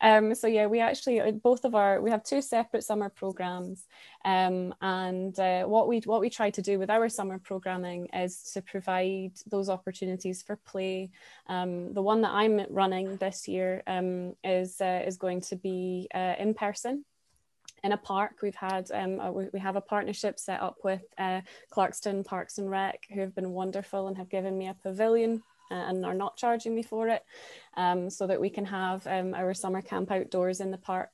Um, 0.00 0.34
so 0.34 0.48
yeah, 0.48 0.66
we 0.66 0.80
actually 0.80 1.20
uh, 1.20 1.30
both 1.30 1.64
of 1.64 1.76
our 1.76 2.00
we 2.00 2.10
have 2.10 2.24
two 2.24 2.42
separate 2.42 2.82
summer 2.82 3.10
programs, 3.10 3.86
um, 4.24 4.74
and 4.80 5.38
uh, 5.38 5.64
what 5.64 5.88
we 5.88 6.00
what 6.00 6.20
we 6.20 6.30
try 6.30 6.50
to 6.50 6.62
do 6.62 6.78
with 6.78 6.90
our 6.90 7.08
summer 7.08 7.38
programming 7.38 8.08
is 8.14 8.52
to 8.54 8.62
provide 8.62 9.32
those 9.46 9.68
opportunities 9.68 10.42
for 10.42 10.56
play. 10.56 11.10
Um, 11.48 11.92
the 11.92 12.02
one 12.02 12.22
that 12.22 12.32
I'm 12.32 12.60
running 12.70 13.16
this 13.16 13.46
year 13.46 13.82
um, 13.86 14.34
is 14.42 14.80
uh, 14.80 15.02
is 15.06 15.16
going 15.16 15.42
to 15.42 15.56
be 15.56 16.08
uh, 16.14 16.34
in 16.38 16.54
person 16.54 17.04
in 17.82 17.92
a 17.92 17.98
park. 17.98 18.36
We've 18.42 18.54
had 18.54 18.90
um, 18.92 19.20
a, 19.20 19.30
we 19.30 19.60
have 19.60 19.76
a 19.76 19.80
partnership 19.80 20.38
set 20.38 20.60
up 20.62 20.78
with 20.82 21.02
uh, 21.18 21.42
Clarkston 21.70 22.24
Parks 22.24 22.56
and 22.56 22.70
Rec, 22.70 23.06
who 23.12 23.20
have 23.20 23.34
been 23.34 23.50
wonderful 23.50 24.08
and 24.08 24.16
have 24.16 24.30
given 24.30 24.56
me 24.56 24.68
a 24.68 24.74
pavilion 24.74 25.42
uh, 25.70 25.74
and 25.74 26.06
are 26.06 26.14
not 26.14 26.38
charging 26.38 26.74
me 26.74 26.82
for 26.82 27.08
it, 27.08 27.22
um, 27.76 28.08
so 28.08 28.26
that 28.26 28.40
we 28.40 28.48
can 28.48 28.64
have 28.64 29.06
um, 29.06 29.34
our 29.34 29.52
summer 29.52 29.82
camp 29.82 30.10
outdoors 30.10 30.60
in 30.60 30.70
the 30.70 30.78
park. 30.78 31.10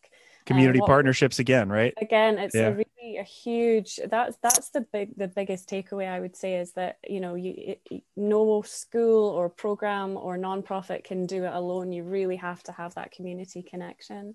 Community 0.47 0.81
partnerships 0.81 1.39
again, 1.39 1.69
right? 1.69 1.93
Again, 2.01 2.39
it's 2.39 2.55
yeah. 2.55 2.69
a 2.69 2.73
really 2.73 2.90
a 3.19 3.23
huge. 3.23 3.99
That's 4.09 4.37
that's 4.43 4.71
the 4.71 4.83
big 4.93 5.17
the 5.17 5.29
biggest 5.29 5.69
takeaway 5.69 6.09
I 6.09 6.21
would 6.21 6.37
say 6.37 6.57
is 6.57 6.73
that 6.73 6.99
you 7.09 7.21
know 7.21 7.35
you 7.35 7.77
no 8.17 8.63
school 8.63 9.29
or 9.29 9.49
program 9.49 10.17
or 10.17 10.37
nonprofit 10.37 11.05
can 11.05 11.27
do 11.27 11.45
it 11.45 11.53
alone. 11.53 11.93
You 11.93 12.05
really 12.05 12.37
have 12.37 12.63
to 12.65 12.73
have 12.73 12.95
that 12.95 13.13
community 13.13 13.63
connection. 13.63 14.35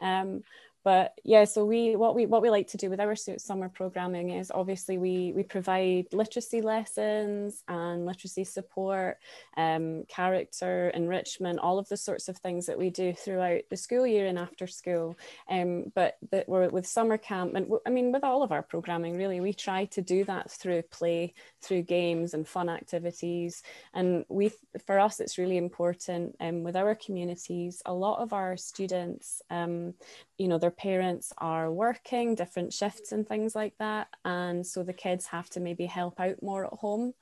Um, 0.00 0.42
but 0.86 1.18
yeah 1.24 1.42
so 1.42 1.64
we 1.64 1.96
what 1.96 2.14
we 2.14 2.26
what 2.26 2.42
we 2.42 2.48
like 2.48 2.68
to 2.68 2.76
do 2.76 2.88
with 2.88 3.00
our 3.00 3.16
summer 3.16 3.68
programming 3.68 4.30
is 4.30 4.52
obviously 4.54 4.98
we 4.98 5.32
we 5.34 5.42
provide 5.42 6.06
literacy 6.12 6.60
lessons 6.60 7.64
and 7.66 8.06
literacy 8.06 8.44
support 8.44 9.16
um, 9.56 10.04
character 10.06 10.90
enrichment 10.94 11.58
all 11.58 11.80
of 11.80 11.88
the 11.88 11.96
sorts 11.96 12.28
of 12.28 12.38
things 12.38 12.66
that 12.66 12.78
we 12.78 12.88
do 12.88 13.12
throughout 13.12 13.62
the 13.68 13.76
school 13.76 14.06
year 14.06 14.26
and 14.28 14.38
after 14.38 14.68
school. 14.68 15.18
Um, 15.50 15.90
but 15.92 16.18
that 16.30 16.48
we're 16.48 16.68
with 16.68 16.86
summer 16.86 17.18
camp 17.18 17.56
and 17.56 17.68
i 17.84 17.90
mean 17.90 18.12
with 18.12 18.22
all 18.22 18.44
of 18.44 18.52
our 18.52 18.62
programming 18.62 19.16
really 19.16 19.40
we 19.40 19.52
try 19.52 19.86
to 19.86 20.00
do 20.00 20.22
that 20.24 20.52
through 20.52 20.82
play 20.82 21.34
through 21.60 21.82
games 21.82 22.32
and 22.32 22.46
fun 22.46 22.68
activities. 22.68 23.64
And 23.92 24.24
we 24.28 24.52
for 24.86 25.00
us 25.00 25.18
it's 25.18 25.36
really 25.36 25.56
important 25.56 26.36
um, 26.38 26.62
with 26.62 26.76
our 26.76 26.94
communities 26.94 27.82
a 27.86 27.92
lot 27.92 28.20
of 28.22 28.32
our 28.32 28.56
students 28.56 29.42
um, 29.50 29.94
you 30.38 30.46
know 30.46 30.58
their 30.58 30.75
parents 30.76 31.32
are 31.38 31.70
working 31.70 32.34
different 32.34 32.72
shifts 32.72 33.12
and 33.12 33.26
things 33.26 33.54
like 33.54 33.74
that 33.78 34.08
and 34.24 34.66
so 34.66 34.82
the 34.82 34.92
kids 34.92 35.26
have 35.26 35.48
to 35.50 35.60
maybe 35.60 35.86
help 35.86 36.20
out 36.20 36.42
more 36.42 36.66
at 36.66 36.72
home 36.72 37.12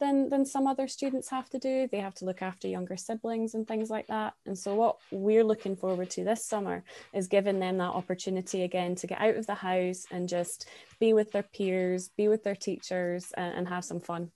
than 0.00 0.28
than 0.28 0.44
some 0.44 0.66
other 0.66 0.88
students 0.88 1.30
have 1.30 1.48
to 1.50 1.58
do. 1.58 1.88
They 1.90 2.00
have 2.00 2.14
to 2.16 2.24
look 2.24 2.42
after 2.42 2.68
younger 2.68 2.96
siblings 2.96 3.54
and 3.54 3.66
things 3.66 3.90
like 3.90 4.06
that. 4.08 4.34
And 4.46 4.58
so 4.58 4.74
what 4.74 4.96
we're 5.10 5.44
looking 5.44 5.76
forward 5.76 6.10
to 6.10 6.24
this 6.24 6.46
summer 6.46 6.84
is 7.12 7.28
giving 7.28 7.60
them 7.60 7.78
that 7.78 7.94
opportunity 7.94 8.62
again 8.62 8.94
to 8.96 9.06
get 9.06 9.20
out 9.20 9.36
of 9.36 9.46
the 9.46 9.54
house 9.54 10.04
and 10.10 10.28
just 10.28 10.68
be 10.98 11.12
with 11.12 11.32
their 11.32 11.42
peers 11.42 12.08
be 12.16 12.28
with 12.28 12.42
their 12.44 12.56
teachers 12.56 13.32
and, 13.36 13.54
and 13.58 13.68
have 13.68 13.84
some 13.84 14.00
fun. 14.00 14.30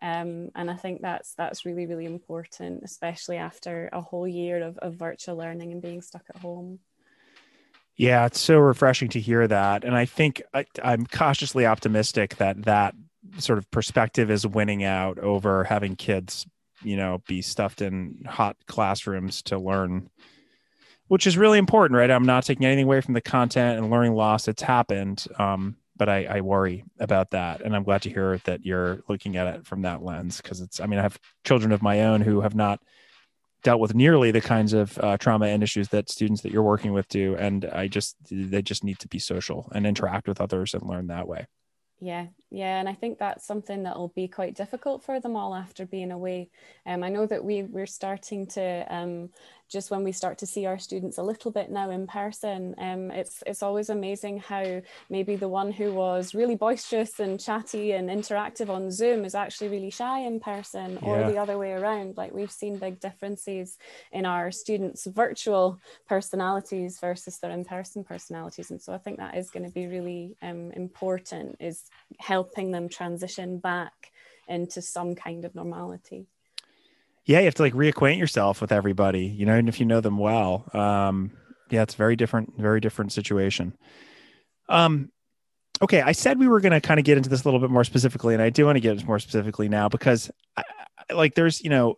Um, 0.00 0.50
and 0.54 0.70
I 0.70 0.74
think 0.74 1.02
that's 1.02 1.34
that's 1.34 1.64
really 1.64 1.86
really 1.86 2.06
important, 2.06 2.82
especially 2.84 3.36
after 3.36 3.88
a 3.92 4.00
whole 4.00 4.28
year 4.28 4.62
of, 4.62 4.78
of 4.78 4.94
virtual 4.94 5.36
learning 5.36 5.72
and 5.72 5.82
being 5.82 6.02
stuck 6.02 6.24
at 6.34 6.40
home. 6.40 6.80
Yeah, 7.98 8.26
it's 8.26 8.40
so 8.40 8.58
refreshing 8.58 9.08
to 9.10 9.20
hear 9.20 9.46
that. 9.48 9.82
And 9.82 9.94
I 9.96 10.04
think 10.06 10.40
I, 10.54 10.64
I'm 10.82 11.04
cautiously 11.04 11.66
optimistic 11.66 12.36
that 12.36 12.62
that 12.62 12.94
sort 13.38 13.58
of 13.58 13.68
perspective 13.72 14.30
is 14.30 14.46
winning 14.46 14.84
out 14.84 15.18
over 15.18 15.64
having 15.64 15.96
kids, 15.96 16.46
you 16.82 16.96
know, 16.96 17.20
be 17.26 17.42
stuffed 17.42 17.82
in 17.82 18.24
hot 18.24 18.56
classrooms 18.68 19.42
to 19.42 19.58
learn, 19.58 20.10
which 21.08 21.26
is 21.26 21.36
really 21.36 21.58
important, 21.58 21.98
right? 21.98 22.10
I'm 22.10 22.24
not 22.24 22.44
taking 22.44 22.64
anything 22.64 22.84
away 22.84 23.00
from 23.00 23.14
the 23.14 23.20
content 23.20 23.78
and 23.78 23.90
learning 23.90 24.14
loss 24.14 24.44
that's 24.44 24.62
happened. 24.62 25.26
Um, 25.36 25.76
but 25.96 26.08
I, 26.08 26.24
I 26.26 26.40
worry 26.42 26.84
about 27.00 27.30
that. 27.30 27.62
And 27.62 27.74
I'm 27.74 27.82
glad 27.82 28.02
to 28.02 28.10
hear 28.10 28.38
that 28.44 28.64
you're 28.64 29.00
looking 29.08 29.36
at 29.36 29.48
it 29.48 29.66
from 29.66 29.82
that 29.82 30.04
lens 30.04 30.40
because 30.40 30.60
it's, 30.60 30.78
I 30.78 30.86
mean, 30.86 31.00
I 31.00 31.02
have 31.02 31.18
children 31.44 31.72
of 31.72 31.82
my 31.82 32.02
own 32.02 32.20
who 32.20 32.42
have 32.42 32.54
not 32.54 32.80
dealt 33.62 33.80
with 33.80 33.94
nearly 33.94 34.30
the 34.30 34.40
kinds 34.40 34.72
of 34.72 34.98
uh, 34.98 35.16
trauma 35.16 35.46
and 35.46 35.62
issues 35.62 35.88
that 35.88 36.08
students 36.08 36.42
that 36.42 36.52
you're 36.52 36.62
working 36.62 36.92
with 36.92 37.08
do 37.08 37.34
and 37.36 37.64
i 37.66 37.88
just 37.88 38.16
they 38.30 38.62
just 38.62 38.84
need 38.84 38.98
to 38.98 39.08
be 39.08 39.18
social 39.18 39.68
and 39.74 39.86
interact 39.86 40.28
with 40.28 40.40
others 40.40 40.74
and 40.74 40.82
learn 40.82 41.08
that 41.08 41.26
way. 41.26 41.46
Yeah 42.00 42.26
yeah 42.50 42.78
and 42.78 42.88
i 42.88 42.94
think 42.94 43.18
that's 43.18 43.44
something 43.44 43.82
that 43.82 43.96
will 43.96 44.12
be 44.14 44.28
quite 44.28 44.54
difficult 44.54 45.02
for 45.02 45.20
them 45.20 45.36
all 45.36 45.54
after 45.54 45.84
being 45.84 46.12
away. 46.12 46.50
Um, 46.86 47.02
i 47.02 47.08
know 47.08 47.26
that 47.26 47.44
we 47.44 47.64
we're 47.64 47.86
starting 47.86 48.46
to 48.48 48.86
um, 48.94 49.30
just 49.68 49.90
when 49.90 50.02
we 50.02 50.12
start 50.12 50.38
to 50.38 50.46
see 50.46 50.66
our 50.66 50.78
students 50.78 51.18
a 51.18 51.22
little 51.22 51.50
bit 51.50 51.70
now 51.70 51.90
in 51.90 52.06
person, 52.06 52.74
um, 52.78 53.10
it's 53.10 53.42
it's 53.46 53.62
always 53.62 53.90
amazing 53.90 54.38
how 54.38 54.80
maybe 55.10 55.36
the 55.36 55.48
one 55.48 55.70
who 55.70 55.92
was 55.92 56.34
really 56.34 56.56
boisterous 56.56 57.20
and 57.20 57.38
chatty 57.38 57.92
and 57.92 58.08
interactive 58.08 58.68
on 58.70 58.90
Zoom 58.90 59.24
is 59.24 59.34
actually 59.34 59.68
really 59.68 59.90
shy 59.90 60.20
in 60.20 60.40
person, 60.40 60.98
or 61.02 61.30
the 61.30 61.38
other 61.38 61.58
way 61.58 61.72
around. 61.72 62.16
Like 62.16 62.32
we've 62.32 62.50
seen 62.50 62.78
big 62.78 62.98
differences 63.00 63.78
in 64.12 64.24
our 64.24 64.50
students' 64.50 65.06
virtual 65.06 65.78
personalities 66.08 66.98
versus 67.00 67.38
their 67.38 67.50
in-person 67.50 68.04
personalities, 68.04 68.70
and 68.70 68.80
so 68.80 68.92
I 68.94 68.98
think 68.98 69.18
that 69.18 69.36
is 69.36 69.50
going 69.50 69.66
to 69.66 69.72
be 69.72 69.86
really 69.86 70.36
um, 70.42 70.72
important 70.72 71.56
is 71.60 71.84
helping 72.18 72.70
them 72.70 72.88
transition 72.88 73.58
back 73.58 74.12
into 74.48 74.80
some 74.80 75.14
kind 75.14 75.44
of 75.44 75.54
normality 75.54 76.26
yeah, 77.28 77.40
you 77.40 77.44
have 77.44 77.54
to 77.56 77.62
like 77.62 77.74
reacquaint 77.74 78.18
yourself 78.18 78.62
with 78.62 78.72
everybody, 78.72 79.26
you 79.26 79.44
know, 79.44 79.54
and 79.54 79.68
if 79.68 79.78
you 79.78 79.84
know 79.86 80.00
them 80.00 80.16
well. 80.16 80.64
Um, 80.72 81.30
yeah, 81.70 81.82
it's 81.82 81.94
very 81.94 82.16
different, 82.16 82.54
very 82.58 82.80
different 82.80 83.12
situation. 83.12 83.76
Um, 84.70 85.10
okay, 85.82 86.00
I 86.00 86.12
said 86.12 86.38
we 86.38 86.48
were 86.48 86.60
going 86.60 86.72
to 86.72 86.80
kind 86.80 86.98
of 86.98 87.04
get 87.04 87.18
into 87.18 87.28
this 87.28 87.42
a 87.42 87.44
little 87.44 87.60
bit 87.60 87.68
more 87.68 87.84
specifically, 87.84 88.32
and 88.32 88.42
I 88.42 88.48
do 88.48 88.64
want 88.64 88.76
to 88.76 88.80
get 88.80 88.92
into 88.92 89.04
more 89.04 89.18
specifically 89.18 89.68
now 89.68 89.90
because, 89.90 90.30
I, 90.56 90.62
like, 91.12 91.34
there's 91.34 91.62
you 91.62 91.68
know, 91.68 91.96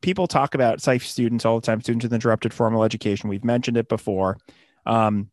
people 0.00 0.26
talk 0.26 0.54
about 0.54 0.80
SIFE 0.80 1.04
students 1.04 1.44
all 1.44 1.60
the 1.60 1.66
time, 1.66 1.82
students 1.82 2.04
with 2.04 2.14
interrupted 2.14 2.54
formal 2.54 2.82
education. 2.82 3.28
We've 3.28 3.44
mentioned 3.44 3.76
it 3.76 3.88
before. 3.90 4.38
Um, 4.86 5.30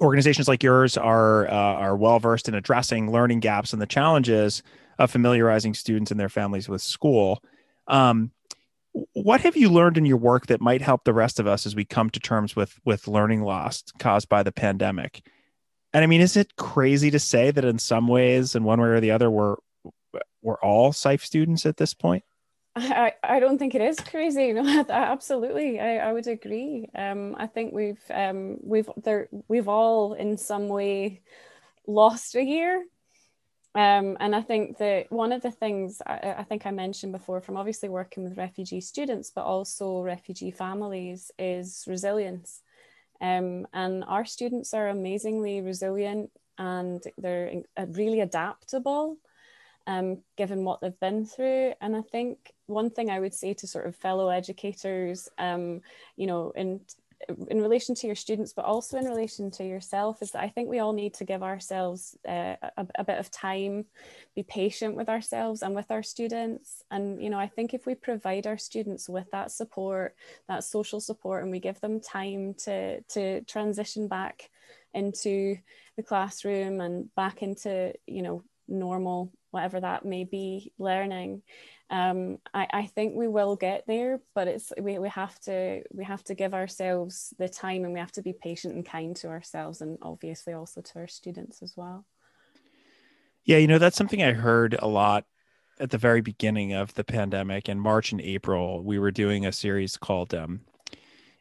organizations 0.00 0.46
like 0.46 0.62
yours 0.62 0.96
are 0.96 1.48
uh, 1.48 1.52
are 1.52 1.96
well 1.96 2.20
versed 2.20 2.48
in 2.48 2.54
addressing 2.54 3.10
learning 3.10 3.40
gaps 3.40 3.72
and 3.72 3.82
the 3.82 3.86
challenges 3.86 4.62
of 5.00 5.10
familiarizing 5.10 5.74
students 5.74 6.12
and 6.12 6.20
their 6.20 6.28
families 6.28 6.68
with 6.68 6.80
school. 6.80 7.42
Um, 7.88 8.30
what 9.12 9.40
have 9.42 9.56
you 9.56 9.68
learned 9.68 9.98
in 9.98 10.06
your 10.06 10.16
work 10.16 10.46
that 10.46 10.60
might 10.60 10.82
help 10.82 11.04
the 11.04 11.12
rest 11.12 11.38
of 11.38 11.46
us 11.46 11.66
as 11.66 11.74
we 11.74 11.84
come 11.84 12.10
to 12.10 12.20
terms 12.20 12.56
with 12.56 12.78
with 12.84 13.08
learning 13.08 13.42
loss 13.42 13.82
caused 13.98 14.28
by 14.28 14.42
the 14.42 14.52
pandemic? 14.52 15.22
And 15.92 16.02
I 16.02 16.06
mean, 16.06 16.20
is 16.20 16.36
it 16.36 16.56
crazy 16.56 17.10
to 17.10 17.18
say 17.18 17.50
that 17.50 17.64
in 17.64 17.78
some 17.78 18.08
ways, 18.08 18.54
in 18.54 18.64
one 18.64 18.80
way 18.80 18.88
or 18.88 19.00
the 19.00 19.10
other, 19.10 19.30
we're 19.30 19.56
we're 20.42 20.60
all 20.60 20.92
SIFE 20.92 21.24
students 21.24 21.66
at 21.66 21.76
this 21.76 21.94
point? 21.94 22.24
I, 22.76 23.14
I 23.22 23.40
don't 23.40 23.58
think 23.58 23.74
it 23.74 23.80
is 23.80 23.98
crazy. 23.98 24.52
No, 24.56 24.84
absolutely, 24.88 25.80
I, 25.80 25.96
I 25.96 26.12
would 26.12 26.26
agree. 26.26 26.88
Um, 26.94 27.34
I 27.38 27.46
think 27.46 27.72
we've 27.72 28.02
um, 28.10 28.58
we've 28.62 28.88
there 29.02 29.28
we've 29.48 29.68
all 29.68 30.14
in 30.14 30.36
some 30.36 30.68
way 30.68 31.22
lost 31.86 32.34
a 32.34 32.42
year 32.42 32.84
um, 33.76 34.16
and 34.20 34.34
I 34.34 34.40
think 34.40 34.78
that 34.78 35.12
one 35.12 35.32
of 35.32 35.42
the 35.42 35.50
things 35.50 36.00
I, 36.06 36.34
I, 36.38 36.42
think 36.44 36.64
I 36.64 36.70
mentioned 36.70 37.12
before 37.12 37.42
from 37.42 37.58
obviously 37.58 37.90
working 37.90 38.24
with 38.24 38.38
refugee 38.38 38.80
students, 38.80 39.30
but 39.34 39.44
also 39.44 40.00
refugee 40.00 40.50
families, 40.50 41.30
is 41.38 41.84
resilience. 41.86 42.62
Um, 43.20 43.66
and 43.74 44.02
our 44.04 44.24
students 44.24 44.72
are 44.72 44.88
amazingly 44.88 45.60
resilient 45.60 46.30
and 46.58 47.02
they're 47.18 47.62
really 47.88 48.20
adaptable 48.20 49.18
um, 49.86 50.22
given 50.36 50.64
what 50.64 50.80
they've 50.80 51.00
been 51.00 51.24
through. 51.26 51.74
And 51.80 51.94
I 51.94 52.02
think 52.02 52.52
one 52.66 52.90
thing 52.90 53.10
I 53.10 53.20
would 53.20 53.34
say 53.34 53.54
to 53.54 53.66
sort 53.66 53.86
of 53.86 53.94
fellow 53.96 54.28
educators, 54.28 55.28
um, 55.38 55.82
you 56.16 56.26
know, 56.26 56.50
in 56.56 56.80
in 57.48 57.60
relation 57.60 57.94
to 57.94 58.06
your 58.06 58.16
students, 58.16 58.52
but 58.52 58.64
also 58.64 58.98
in 58.98 59.06
relation 59.06 59.50
to 59.52 59.64
yourself, 59.64 60.22
is 60.22 60.32
that 60.32 60.42
I 60.42 60.48
think 60.48 60.68
we 60.68 60.78
all 60.78 60.92
need 60.92 61.14
to 61.14 61.24
give 61.24 61.42
ourselves 61.42 62.16
uh, 62.28 62.56
a, 62.76 62.86
a, 62.96 63.04
bit 63.04 63.18
of 63.18 63.30
time, 63.30 63.86
be 64.34 64.42
patient 64.42 64.94
with 64.94 65.08
ourselves 65.08 65.62
and 65.62 65.74
with 65.74 65.90
our 65.90 66.02
students. 66.02 66.82
And, 66.90 67.22
you 67.22 67.30
know, 67.30 67.38
I 67.38 67.48
think 67.48 67.72
if 67.72 67.86
we 67.86 67.94
provide 67.94 68.46
our 68.46 68.58
students 68.58 69.08
with 69.08 69.30
that 69.32 69.50
support, 69.50 70.14
that 70.48 70.64
social 70.64 71.00
support, 71.00 71.42
and 71.42 71.50
we 71.50 71.58
give 71.58 71.80
them 71.80 72.00
time 72.00 72.54
to, 72.64 73.00
to 73.02 73.40
transition 73.42 74.08
back 74.08 74.50
into 74.94 75.56
the 75.96 76.02
classroom 76.02 76.80
and 76.80 77.14
back 77.14 77.42
into, 77.42 77.94
you 78.06 78.22
know, 78.22 78.42
normal, 78.68 79.32
whatever 79.50 79.80
that 79.80 80.04
may 80.04 80.24
be, 80.24 80.72
learning, 80.78 81.42
um, 81.88 82.38
I, 82.52 82.66
I 82.72 82.86
think 82.86 83.14
we 83.14 83.28
will 83.28 83.54
get 83.54 83.84
there, 83.86 84.20
but 84.34 84.48
it's 84.48 84.72
we, 84.80 84.98
we 84.98 85.08
have 85.08 85.38
to 85.40 85.82
we 85.92 86.04
have 86.04 86.24
to 86.24 86.34
give 86.34 86.52
ourselves 86.52 87.32
the 87.38 87.48
time 87.48 87.84
and 87.84 87.92
we 87.92 88.00
have 88.00 88.12
to 88.12 88.22
be 88.22 88.32
patient 88.32 88.74
and 88.74 88.84
kind 88.84 89.14
to 89.16 89.28
ourselves 89.28 89.80
and 89.80 89.98
obviously 90.02 90.52
also 90.52 90.80
to 90.80 90.98
our 90.98 91.06
students 91.06 91.62
as 91.62 91.74
well. 91.76 92.04
Yeah, 93.44 93.58
you 93.58 93.68
know, 93.68 93.78
that's 93.78 93.96
something 93.96 94.22
I 94.22 94.32
heard 94.32 94.76
a 94.78 94.88
lot 94.88 95.24
at 95.78 95.90
the 95.90 95.98
very 95.98 96.20
beginning 96.20 96.72
of 96.72 96.92
the 96.94 97.04
pandemic 97.04 97.68
in 97.68 97.78
March 97.78 98.10
and 98.10 98.20
April. 98.20 98.82
We 98.82 98.98
were 98.98 99.12
doing 99.12 99.46
a 99.46 99.52
series 99.52 99.96
called 99.96 100.34
um, 100.34 100.62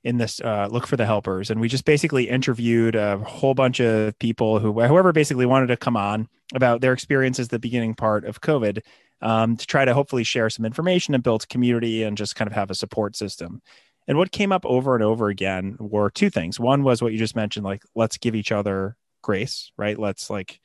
in 0.05 0.17
this 0.17 0.39
uh, 0.39 0.69
look 0.71 0.87
for 0.87 0.95
the 0.95 1.05
helpers 1.05 1.51
and 1.51 1.59
we 1.59 1.67
just 1.67 1.83
basically 1.83 2.29
interviewed 2.29 2.95
a 2.95 3.17
whole 3.17 3.53
bunch 3.53 3.81
of 3.81 4.17
people 4.19 4.59
who 4.59 4.71
whoever 4.71 5.11
basically 5.11 5.45
wanted 5.45 5.67
to 5.67 5.75
come 5.75 5.97
on 5.97 6.29
about 6.53 6.79
their 6.79 6.93
experiences 6.93 7.49
the 7.49 7.59
beginning 7.59 7.93
part 7.93 8.23
of 8.23 8.39
covid 8.39 8.81
um, 9.21 9.57
to 9.57 9.65
try 9.65 9.85
to 9.85 9.93
hopefully 9.93 10.23
share 10.23 10.49
some 10.49 10.65
information 10.65 11.13
and 11.13 11.23
build 11.23 11.47
community 11.49 12.03
and 12.03 12.17
just 12.17 12.35
kind 12.35 12.47
of 12.47 12.53
have 12.53 12.69
a 12.69 12.75
support 12.75 13.15
system. 13.15 13.61
And 14.07 14.17
what 14.17 14.31
came 14.31 14.51
up 14.51 14.65
over 14.65 14.93
and 14.93 15.03
over 15.03 15.29
again 15.29 15.77
were 15.79 16.11
two 16.11 16.29
things. 16.29 16.59
One 16.59 16.83
was 16.83 17.01
what 17.01 17.11
you 17.11 17.17
just 17.17 17.35
mentioned, 17.35 17.65
like 17.65 17.81
let's 17.95 18.17
give 18.17 18.35
each 18.35 18.51
other 18.51 18.97
grace, 19.23 19.71
right? 19.77 19.97
Let's 19.97 20.29
like 20.29 20.59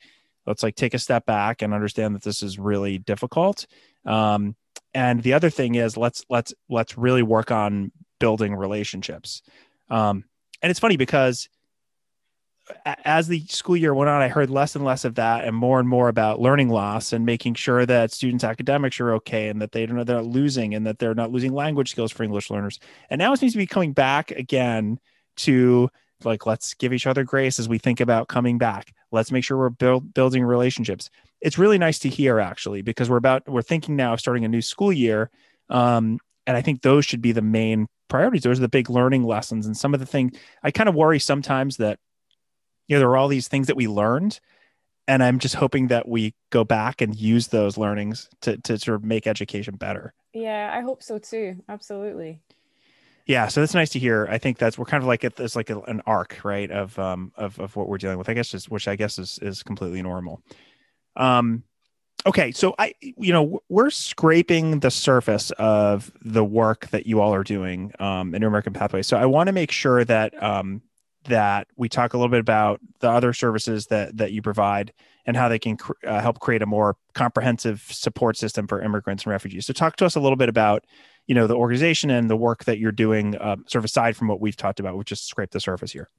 let's 0.45 0.63
like 0.63 0.75
take 0.75 0.93
a 0.93 0.99
step 0.99 1.25
back 1.25 1.61
and 1.61 1.73
understand 1.73 2.13
that 2.13 2.21
this 2.21 2.43
is 2.43 2.59
really 2.59 2.99
difficult. 2.99 3.65
Um, 4.05 4.55
and 4.93 5.23
the 5.23 5.33
other 5.33 5.49
thing 5.49 5.75
is 5.75 5.97
let's 5.97 6.23
let's 6.29 6.53
let's 6.69 6.97
really 6.97 7.23
work 7.23 7.49
on 7.49 7.91
building 8.21 8.55
relationships. 8.55 9.41
Um, 9.89 10.23
and 10.61 10.69
it's 10.69 10.79
funny 10.79 10.95
because 10.95 11.49
as 13.03 13.27
the 13.27 13.43
school 13.47 13.75
year 13.75 13.93
went 13.93 14.09
on, 14.09 14.21
I 14.21 14.27
heard 14.27 14.49
less 14.49 14.75
and 14.75 14.85
less 14.85 15.03
of 15.03 15.15
that 15.15 15.43
and 15.43 15.55
more 15.55 15.79
and 15.79 15.89
more 15.89 16.07
about 16.07 16.39
learning 16.39 16.69
loss 16.69 17.11
and 17.11 17.25
making 17.25 17.55
sure 17.55 17.85
that 17.85 18.13
students' 18.13 18.43
academics 18.43 18.99
are 18.99 19.13
okay 19.15 19.49
and 19.49 19.61
that 19.61 19.71
they 19.71 19.85
don't 19.85 20.05
they're 20.05 20.17
not 20.17 20.25
losing 20.25 20.73
and 20.73 20.85
that 20.87 20.99
they're 20.99 21.15
not 21.15 21.31
losing 21.31 21.53
language 21.53 21.91
skills 21.91 22.11
for 22.11 22.23
English 22.23 22.49
learners. 22.49 22.79
And 23.09 23.19
now 23.19 23.33
it 23.33 23.37
seems 23.37 23.51
to 23.53 23.57
be 23.57 23.67
coming 23.67 23.93
back 23.93 24.31
again 24.31 24.99
to 25.37 25.89
like 26.23 26.45
let's 26.45 26.75
give 26.75 26.93
each 26.93 27.07
other 27.07 27.23
grace 27.23 27.59
as 27.59 27.67
we 27.67 27.79
think 27.79 27.99
about 27.99 28.27
coming 28.27 28.57
back. 28.57 28.93
Let's 29.11 29.31
make 29.31 29.43
sure 29.43 29.57
we're 29.57 29.69
build, 29.69 30.13
building 30.13 30.43
relationships. 30.43 31.09
It's 31.41 31.57
really 31.57 31.79
nice 31.79 31.99
to 31.99 32.09
hear 32.09 32.39
actually 32.39 32.83
because 32.83 33.09
we're 33.09 33.17
about 33.17 33.49
we're 33.49 33.63
thinking 33.63 33.95
now 33.95 34.13
of 34.13 34.19
starting 34.19 34.45
a 34.45 34.49
new 34.49 34.61
school 34.61 34.93
year, 34.93 35.31
um, 35.69 36.19
and 36.51 36.57
I 36.57 36.61
think 36.61 36.81
those 36.81 37.05
should 37.05 37.21
be 37.21 37.31
the 37.31 37.41
main 37.41 37.87
priorities. 38.09 38.43
Those 38.43 38.59
are 38.59 38.61
the 38.61 38.67
big 38.67 38.89
learning 38.89 39.23
lessons. 39.23 39.65
And 39.65 39.75
some 39.75 39.93
of 39.93 40.01
the 40.01 40.05
things 40.05 40.37
I 40.61 40.71
kind 40.71 40.89
of 40.89 40.95
worry 40.95 41.17
sometimes 41.17 41.77
that 41.77 41.97
you 42.87 42.97
know 42.97 42.99
there 42.99 43.09
are 43.09 43.15
all 43.15 43.29
these 43.29 43.47
things 43.47 43.67
that 43.67 43.77
we 43.77 43.87
learned 43.87 44.41
and 45.07 45.23
i'm 45.23 45.39
just 45.39 45.55
hoping 45.55 45.87
that 45.87 46.09
we 46.09 46.35
go 46.49 46.65
back 46.65 46.99
and 46.99 47.15
use 47.15 47.47
those 47.47 47.77
learnings 47.77 48.29
to, 48.41 48.57
to 48.57 48.77
sort 48.77 48.95
of 48.95 49.05
make 49.05 49.27
education 49.27 49.77
better. 49.77 50.13
Yeah 50.33 50.69
i 50.73 50.81
hope 50.81 51.01
so 51.01 51.17
too. 51.17 51.63
Absolutely. 51.69 52.41
Yeah 53.25 53.47
so 53.47 53.61
that's 53.61 53.73
nice 53.73 53.91
to 53.91 53.99
hear. 53.99 54.27
I 54.29 54.39
think 54.39 54.57
that's 54.57 54.77
we're 54.77 54.83
kind 54.85 55.01
of 55.01 55.07
like 55.07 55.23
at 55.23 55.37
this 55.37 55.55
like 55.55 55.69
a, 55.69 55.79
an 55.81 56.01
arc 56.05 56.43
right 56.43 56.69
of 56.69 56.99
um 56.99 57.31
of, 57.35 57.57
of 57.59 57.77
what 57.77 57.87
we're 57.87 57.97
dealing 57.97 58.17
with 58.17 58.27
i 58.27 58.33
guess 58.33 58.49
just 58.49 58.69
which 58.69 58.89
i 58.89 58.97
guess 58.97 59.17
is 59.17 59.39
is 59.41 59.63
completely 59.63 60.01
normal. 60.01 60.43
Um 61.15 61.63
okay 62.25 62.51
so 62.51 62.75
i 62.77 62.93
you 63.01 63.33
know 63.33 63.61
we're 63.69 63.89
scraping 63.89 64.79
the 64.79 64.91
surface 64.91 65.51
of 65.51 66.11
the 66.21 66.43
work 66.43 66.87
that 66.89 67.05
you 67.05 67.19
all 67.19 67.33
are 67.33 67.43
doing 67.43 67.91
um 67.99 68.35
in 68.35 68.43
american 68.43 68.73
pathways 68.73 69.07
so 69.07 69.17
i 69.17 69.25
want 69.25 69.47
to 69.47 69.53
make 69.53 69.71
sure 69.71 70.03
that 70.03 70.41
um 70.43 70.81
that 71.25 71.67
we 71.75 71.87
talk 71.87 72.13
a 72.13 72.17
little 72.17 72.31
bit 72.31 72.39
about 72.39 72.79
the 72.99 73.09
other 73.09 73.33
services 73.33 73.87
that 73.87 74.17
that 74.17 74.31
you 74.31 74.41
provide 74.41 74.91
and 75.25 75.37
how 75.37 75.47
they 75.47 75.59
can 75.59 75.77
cr- 75.77 75.93
uh, 76.05 76.19
help 76.19 76.39
create 76.39 76.61
a 76.61 76.65
more 76.65 76.97
comprehensive 77.13 77.85
support 77.89 78.37
system 78.37 78.67
for 78.67 78.81
immigrants 78.81 79.23
and 79.23 79.31
refugees. 79.31 79.65
So, 79.65 79.73
talk 79.73 79.95
to 79.97 80.05
us 80.05 80.15
a 80.15 80.19
little 80.19 80.35
bit 80.35 80.49
about 80.49 80.85
you 81.27 81.35
know 81.35 81.47
the 81.47 81.55
organization 81.55 82.09
and 82.09 82.29
the 82.29 82.35
work 82.35 82.65
that 82.65 82.79
you're 82.79 82.91
doing, 82.91 83.35
uh, 83.37 83.57
sort 83.67 83.81
of 83.81 83.85
aside 83.85 84.17
from 84.17 84.27
what 84.27 84.41
we've 84.41 84.55
talked 84.55 84.79
about. 84.79 84.97
We've 84.97 85.05
just 85.05 85.27
scraped 85.27 85.53
the 85.53 85.59
surface 85.59 85.91
here. 85.91 86.09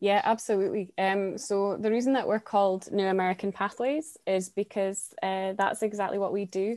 Yeah, 0.00 0.20
absolutely. 0.24 0.92
Um, 0.98 1.38
so 1.38 1.76
the 1.78 1.90
reason 1.90 2.12
that 2.14 2.28
we're 2.28 2.38
called 2.40 2.90
New 2.92 3.06
American 3.06 3.50
Pathways 3.52 4.16
is 4.26 4.50
because 4.50 5.14
uh, 5.22 5.54
that's 5.54 5.82
exactly 5.82 6.18
what 6.18 6.32
we 6.32 6.44
do. 6.44 6.76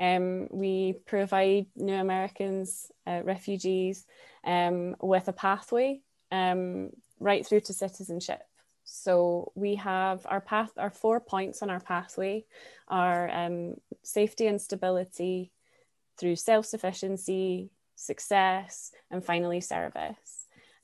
Um, 0.00 0.48
we 0.50 0.94
provide 1.06 1.66
New 1.76 1.94
Americans, 1.94 2.90
uh, 3.06 3.22
refugees, 3.24 4.04
um, 4.44 4.96
with 5.00 5.28
a 5.28 5.32
pathway 5.32 6.00
um, 6.32 6.90
right 7.20 7.46
through 7.46 7.60
to 7.60 7.72
citizenship. 7.72 8.42
So 8.84 9.52
we 9.54 9.76
have 9.76 10.26
our 10.26 10.40
path, 10.40 10.70
our 10.76 10.90
four 10.90 11.20
points 11.20 11.62
on 11.62 11.70
our 11.70 11.80
pathway 11.80 12.44
are 12.88 13.30
um, 13.30 13.74
safety 14.02 14.46
and 14.46 14.60
stability 14.60 15.52
through 16.18 16.36
self-sufficiency, 16.36 17.70
success, 17.94 18.92
and 19.10 19.24
finally 19.24 19.60
service. 19.60 20.35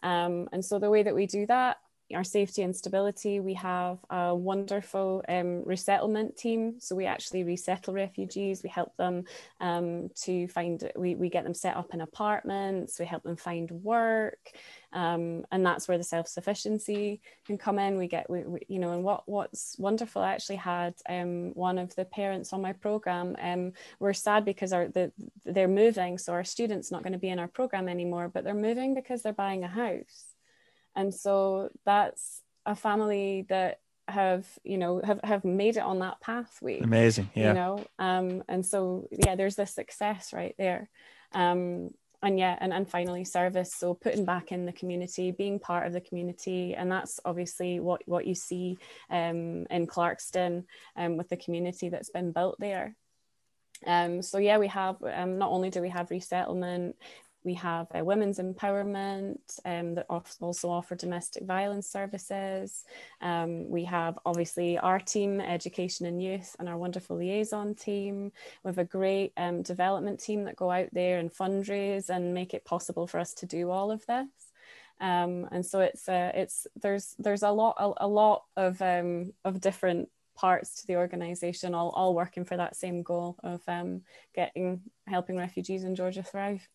Um, 0.02 0.48
and 0.52 0.64
so 0.64 0.78
the 0.78 0.90
way 0.90 1.02
that 1.02 1.14
we 1.14 1.26
do 1.26 1.46
that, 1.46 1.78
our 2.14 2.24
safety 2.24 2.62
and 2.62 2.74
stability, 2.74 3.40
we 3.40 3.54
have 3.54 3.98
a 4.10 4.34
wonderful 4.34 5.22
um, 5.28 5.62
resettlement 5.64 6.36
team. 6.36 6.76
So 6.78 6.94
we 6.94 7.06
actually 7.06 7.44
resettle 7.44 7.94
refugees. 7.94 8.62
We 8.62 8.68
help 8.68 8.96
them 8.96 9.24
um, 9.60 10.10
to 10.22 10.48
find, 10.48 10.90
we, 10.96 11.14
we 11.14 11.28
get 11.28 11.44
them 11.44 11.54
set 11.54 11.76
up 11.76 11.94
in 11.94 12.00
apartments. 12.00 12.98
We 12.98 13.06
help 13.06 13.22
them 13.22 13.36
find 13.36 13.70
work. 13.70 14.38
Um, 14.92 15.44
and 15.50 15.64
that's 15.64 15.88
where 15.88 15.96
the 15.96 16.04
self-sufficiency 16.04 17.22
can 17.46 17.56
come 17.56 17.78
in. 17.78 17.96
We 17.96 18.08
get, 18.08 18.28
we, 18.28 18.42
we, 18.42 18.60
you 18.68 18.78
know, 18.78 18.92
and 18.92 19.02
what 19.02 19.22
what's 19.26 19.74
wonderful. 19.78 20.20
I 20.20 20.34
actually 20.34 20.56
had 20.56 20.94
um, 21.08 21.52
one 21.54 21.78
of 21.78 21.94
the 21.94 22.04
parents 22.04 22.52
on 22.52 22.60
my 22.60 22.74
program. 22.74 23.34
Um, 23.40 23.72
we're 24.00 24.12
sad 24.12 24.44
because 24.44 24.74
our 24.74 24.88
the, 24.88 25.10
they're 25.46 25.66
moving, 25.66 26.18
so 26.18 26.34
our 26.34 26.44
students 26.44 26.90
not 26.90 27.02
going 27.02 27.14
to 27.14 27.18
be 27.18 27.30
in 27.30 27.38
our 27.38 27.48
program 27.48 27.88
anymore. 27.88 28.28
But 28.28 28.44
they're 28.44 28.54
moving 28.54 28.94
because 28.94 29.22
they're 29.22 29.32
buying 29.32 29.64
a 29.64 29.68
house, 29.68 30.31
and 30.94 31.14
so 31.14 31.70
that's 31.84 32.42
a 32.66 32.74
family 32.74 33.46
that 33.48 33.80
have 34.08 34.46
you 34.64 34.78
know 34.78 35.00
have 35.02 35.20
have 35.22 35.44
made 35.44 35.76
it 35.76 35.82
on 35.82 36.00
that 36.00 36.20
pathway 36.20 36.80
amazing 36.80 37.30
yeah. 37.34 37.48
you 37.48 37.54
know? 37.54 37.84
Um 37.98 38.42
and 38.48 38.64
so 38.64 39.08
yeah 39.10 39.36
there's 39.36 39.56
this 39.56 39.74
success 39.74 40.32
right 40.32 40.54
there. 40.58 40.90
Um 41.32 41.90
and 42.20 42.38
yeah 42.38 42.56
and, 42.60 42.72
and 42.72 42.88
finally 42.88 43.24
service. 43.24 43.74
So 43.74 43.94
putting 43.94 44.24
back 44.24 44.52
in 44.52 44.66
the 44.66 44.72
community 44.72 45.30
being 45.30 45.58
part 45.58 45.86
of 45.86 45.92
the 45.92 46.00
community. 46.00 46.74
And 46.74 46.90
that's 46.90 47.20
obviously 47.24 47.80
what 47.80 48.02
what 48.06 48.26
you 48.26 48.34
see 48.34 48.78
um, 49.10 49.66
in 49.70 49.86
clarkston 49.86 50.64
um, 50.96 51.16
with 51.16 51.28
the 51.28 51.36
community 51.36 51.88
that's 51.88 52.10
been 52.10 52.32
built 52.32 52.56
there. 52.58 52.96
Um, 53.86 54.22
so 54.22 54.38
yeah 54.38 54.58
we 54.58 54.68
have 54.68 54.96
um, 55.02 55.38
not 55.38 55.50
only 55.50 55.70
do 55.70 55.80
we 55.80 55.88
have 55.90 56.10
resettlement 56.10 56.96
we 57.44 57.54
have 57.54 57.88
uh, 57.94 58.04
women's 58.04 58.38
empowerment 58.38 59.38
um, 59.64 59.94
that 59.94 60.06
also 60.08 60.70
offer 60.70 60.94
domestic 60.94 61.44
violence 61.44 61.88
services. 61.88 62.84
Um, 63.20 63.68
we 63.68 63.84
have 63.84 64.18
obviously 64.24 64.78
our 64.78 64.98
team, 64.98 65.40
education 65.40 66.06
and 66.06 66.22
youth, 66.22 66.54
and 66.58 66.68
our 66.68 66.78
wonderful 66.78 67.16
liaison 67.16 67.74
team. 67.74 68.32
We 68.62 68.68
have 68.68 68.78
a 68.78 68.84
great 68.84 69.32
um, 69.36 69.62
development 69.62 70.20
team 70.20 70.44
that 70.44 70.56
go 70.56 70.70
out 70.70 70.88
there 70.92 71.18
and 71.18 71.32
fundraise 71.32 72.10
and 72.10 72.34
make 72.34 72.54
it 72.54 72.64
possible 72.64 73.06
for 73.06 73.18
us 73.18 73.34
to 73.34 73.46
do 73.46 73.70
all 73.70 73.90
of 73.90 74.06
this. 74.06 74.28
Um, 75.00 75.48
and 75.50 75.66
so 75.66 75.80
it's 75.80 76.08
uh, 76.08 76.30
it's 76.34 76.66
there's 76.80 77.16
there's 77.18 77.42
a 77.42 77.50
lot 77.50 77.74
a, 77.78 78.06
a 78.06 78.08
lot 78.08 78.44
of 78.56 78.80
um, 78.80 79.32
of 79.44 79.60
different 79.60 80.08
parts 80.34 80.80
to 80.80 80.86
the 80.86 80.96
organization 80.96 81.74
all, 81.74 81.90
all 81.90 82.14
working 82.14 82.44
for 82.44 82.56
that 82.56 82.76
same 82.76 83.02
goal 83.02 83.36
of 83.42 83.60
um, 83.68 84.02
getting 84.34 84.80
helping 85.06 85.36
refugees 85.36 85.84
in 85.84 85.94
Georgia 85.94 86.22
thrive. 86.22 86.66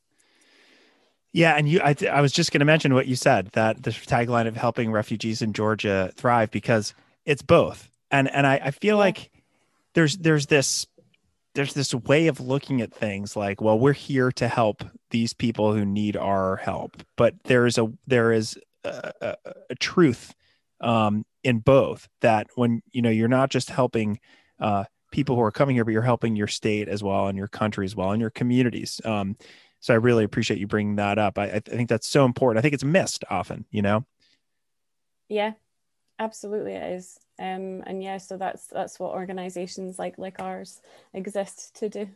Yeah, 1.33 1.55
and 1.55 1.67
you, 1.67 1.79
I, 1.83 1.95
I 2.11 2.21
was 2.21 2.31
just 2.31 2.51
going 2.51 2.59
to 2.59 2.65
mention 2.65 2.93
what 2.93 3.07
you 3.07 3.15
said 3.15 3.49
that 3.53 3.83
the 3.83 3.91
tagline 3.91 4.47
of 4.47 4.55
helping 4.55 4.91
refugees 4.91 5.41
in 5.41 5.53
Georgia 5.53 6.11
thrive 6.15 6.51
because 6.51 6.93
it's 7.25 7.41
both, 7.41 7.91
and 8.09 8.29
and 8.31 8.47
I, 8.47 8.55
I 8.65 8.71
feel 8.71 8.97
like 8.97 9.29
there's 9.93 10.17
there's 10.17 10.47
this 10.47 10.87
there's 11.53 11.73
this 11.73 11.93
way 11.93 12.27
of 12.27 12.39
looking 12.39 12.81
at 12.81 12.93
things 12.93 13.35
like, 13.35 13.61
well, 13.61 13.77
we're 13.77 13.93
here 13.93 14.31
to 14.33 14.47
help 14.47 14.83
these 15.09 15.33
people 15.33 15.73
who 15.73 15.85
need 15.85 16.15
our 16.15 16.57
help, 16.57 17.03
but 17.15 17.35
there 17.43 17.65
is 17.65 17.77
a 17.77 17.91
there 18.05 18.31
is 18.31 18.57
a, 18.83 19.11
a, 19.21 19.35
a 19.71 19.75
truth 19.75 20.33
um, 20.81 21.25
in 21.43 21.59
both 21.59 22.07
that 22.21 22.47
when 22.55 22.81
you 22.91 23.01
know 23.01 23.09
you're 23.09 23.27
not 23.27 23.49
just 23.49 23.69
helping 23.69 24.19
uh, 24.59 24.85
people 25.11 25.35
who 25.35 25.41
are 25.41 25.51
coming 25.51 25.75
here, 25.75 25.85
but 25.85 25.91
you're 25.91 26.01
helping 26.01 26.35
your 26.35 26.47
state 26.47 26.87
as 26.87 27.03
well 27.03 27.27
and 27.27 27.37
your 27.37 27.47
country 27.47 27.85
as 27.85 27.95
well 27.95 28.11
and 28.11 28.21
your 28.21 28.29
communities. 28.29 29.01
Um, 29.03 29.35
so 29.87 29.93
I 29.93 29.97
really 29.97 30.25
appreciate 30.25 30.59
you 30.59 30.67
bringing 30.67 30.97
that 30.97 31.17
up. 31.17 31.39
I, 31.39 31.45
I 31.45 31.59
think 31.61 31.87
that's 31.87 32.09
so 32.09 32.25
important. 32.25 32.59
I 32.59 32.61
think 32.61 32.73
it's 32.73 32.83
missed 32.83 33.23
often, 33.29 33.63
you 33.71 33.81
know? 33.81 34.05
Yeah, 35.29 35.53
absolutely 36.19 36.73
it 36.73 36.91
is. 36.91 37.17
Um, 37.39 37.83
and 37.87 38.03
yeah, 38.03 38.17
so 38.17 38.35
that's 38.35 38.67
that's 38.67 38.99
what 38.99 39.13
organizations 39.13 39.97
like 39.97 40.17
like 40.17 40.41
ours 40.41 40.81
exist 41.13 41.77
to 41.77 41.87
do. 41.87 42.09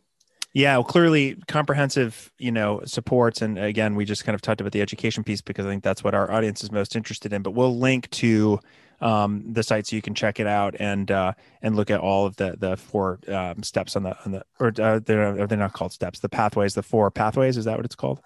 Yeah, 0.53 0.77
well, 0.77 0.83
clearly 0.83 1.35
comprehensive, 1.47 2.31
you 2.37 2.51
know, 2.51 2.81
supports. 2.85 3.41
And 3.41 3.57
again, 3.57 3.95
we 3.95 4.03
just 4.03 4.25
kind 4.25 4.33
of 4.33 4.41
talked 4.41 4.59
about 4.59 4.73
the 4.73 4.81
education 4.81 5.23
piece 5.23 5.41
because 5.41 5.65
I 5.65 5.69
think 5.69 5.83
that's 5.83 6.03
what 6.03 6.13
our 6.13 6.29
audience 6.29 6.63
is 6.63 6.71
most 6.71 6.95
interested 6.95 7.31
in. 7.31 7.41
But 7.41 7.51
we'll 7.51 7.77
link 7.77 8.09
to 8.11 8.59
um, 9.01 9.43
the 9.51 9.63
site 9.63 9.87
so 9.87 9.95
you 9.95 10.01
can 10.01 10.13
check 10.13 10.39
it 10.39 10.47
out 10.47 10.75
and 10.79 11.09
uh, 11.09 11.33
and 11.61 11.75
look 11.75 11.89
at 11.89 11.99
all 11.99 12.25
of 12.25 12.35
the 12.37 12.55
the 12.57 12.77
four 12.77 13.19
um, 13.27 13.63
steps 13.63 13.95
on 13.95 14.03
the 14.03 14.15
on 14.25 14.31
the 14.31 14.45
or 14.59 14.73
uh, 14.79 14.99
they're 14.99 15.47
they're 15.47 15.57
not 15.57 15.73
called 15.73 15.91
steps 15.91 16.19
the 16.19 16.29
pathways 16.29 16.75
the 16.75 16.83
four 16.83 17.09
pathways 17.09 17.57
is 17.57 17.65
that 17.65 17.77
what 17.77 17.85
it's 17.85 17.95
called 17.95 18.21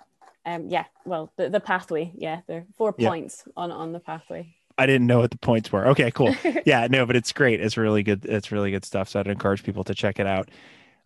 um 0.45 0.67
yeah 0.67 0.83
well 1.05 1.31
the, 1.37 1.49
the 1.49 1.61
pathway 1.61 2.11
yeah 2.15 2.41
there 2.47 2.59
are 2.59 2.65
four 2.77 2.93
yeah. 2.97 3.07
points 3.07 3.45
on 3.55 3.71
on 3.71 3.93
the 3.93 3.99
pathway 3.99 4.53
I 4.77 4.85
didn't 4.85 5.07
know 5.07 5.19
what 5.19 5.31
the 5.31 5.37
points 5.37 5.71
were. 5.71 5.87
Okay, 5.87 6.11
cool. 6.11 6.35
Yeah, 6.65 6.87
no, 6.89 7.05
but 7.05 7.15
it's 7.15 7.31
great. 7.31 7.61
It's 7.61 7.77
really 7.77 8.03
good. 8.03 8.25
It's 8.25 8.51
really 8.51 8.71
good 8.71 8.83
stuff. 8.83 9.07
So 9.07 9.21
I'd 9.21 9.27
encourage 9.27 9.63
people 9.63 9.85
to 9.85 9.95
check 9.95 10.19
it 10.19 10.27
out. 10.27 10.49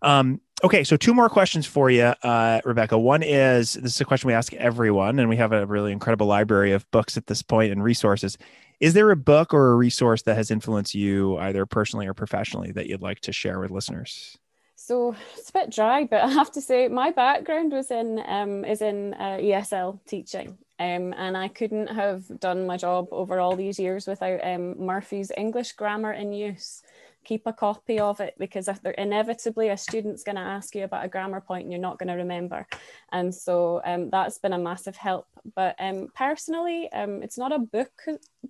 Um, 0.02 0.42
okay, 0.64 0.84
so 0.84 0.98
two 0.98 1.14
more 1.14 1.30
questions 1.30 1.66
for 1.66 1.90
you, 1.90 2.14
uh, 2.24 2.62
Rebecca. 2.64 2.98
One 2.98 3.24
is 3.24 3.74
this 3.74 3.96
is 3.96 4.02
a 4.02 4.06
question 4.06 4.28
we 4.28 4.34
ask 4.34 4.54
everyone, 4.54 5.20
and 5.20 5.30
we 5.30 5.38
have 5.38 5.52
a 5.52 5.66
really 5.66 5.92
incredible 5.92 6.28
library 6.28 6.72
of 6.72 6.90
books 6.92 7.18
at 7.18 7.28
this 7.28 7.42
point 7.42 7.72
and 7.72 7.84
resources. 7.84 8.38
Is 8.80 8.94
there 8.94 9.12
a 9.12 9.16
book 9.16 9.54
or 9.54 9.72
a 9.72 9.76
resource 9.76 10.22
that 10.24 10.36
has 10.36 10.52
influenced 10.52 10.96
you 10.96 11.38
either 11.38 11.66
personally 11.66 12.08
or 12.08 12.14
professionally 12.14 12.72
that 12.72 12.88
you'd 12.88 13.02
like 13.02 13.20
to 13.22 13.34
share 13.34 13.60
with 13.60 13.72
listeners? 13.72 14.38
So 14.76 15.14
it's 15.38 15.50
a 15.50 15.54
bit 15.54 15.70
dry, 15.70 16.06
but 16.06 16.24
I 16.24 16.30
have 16.30 16.52
to 16.54 16.62
say 16.62 16.88
my 16.88 17.12
background 17.12 17.74
was 17.74 17.92
in 17.92 18.24
um, 18.26 18.64
is 18.64 18.82
in 18.82 19.14
uh, 19.16 19.38
ESL 19.38 20.00
teaching, 20.06 20.58
um, 20.80 21.14
and 21.18 21.36
I 21.36 21.50
couldn't 21.50 21.88
have 21.88 22.40
done 22.40 22.66
my 22.66 22.78
job 22.78 23.08
over 23.12 23.40
all 23.40 23.56
these 23.58 23.78
years 23.78 24.08
without 24.08 24.40
um, 24.44 24.80
Murphy's 24.84 25.32
English 25.36 25.74
Grammar 25.74 26.14
in 26.14 26.32
Use 26.32 26.82
keep 27.30 27.46
a 27.46 27.54
copy 27.54 28.00
of 28.00 28.20
it 28.20 28.34
because 28.40 28.68
if 28.68 28.82
they're 28.82 29.04
inevitably 29.08 29.70
a 29.70 29.78
student's 29.78 30.24
going 30.24 30.36
to 30.36 30.42
ask 30.58 30.74
you 30.74 30.84
about 30.84 31.06
a 31.06 31.08
grammar 31.08 31.40
point 31.40 31.64
and 31.64 31.72
you're 31.72 31.88
not 31.90 32.00
going 32.00 32.10
to 32.10 32.16
remember. 32.16 32.66
And 33.12 33.34
so 33.34 33.82
um, 33.86 34.10
that's 34.10 34.40
been 34.40 34.54
a 34.54 34.58
massive 34.58 34.96
help. 34.96 35.28
But 35.56 35.76
um, 35.78 36.08
personally 36.16 36.92
um, 36.92 37.22
it's 37.22 37.38
not 37.38 37.52
a 37.52 37.60
book 37.60 37.94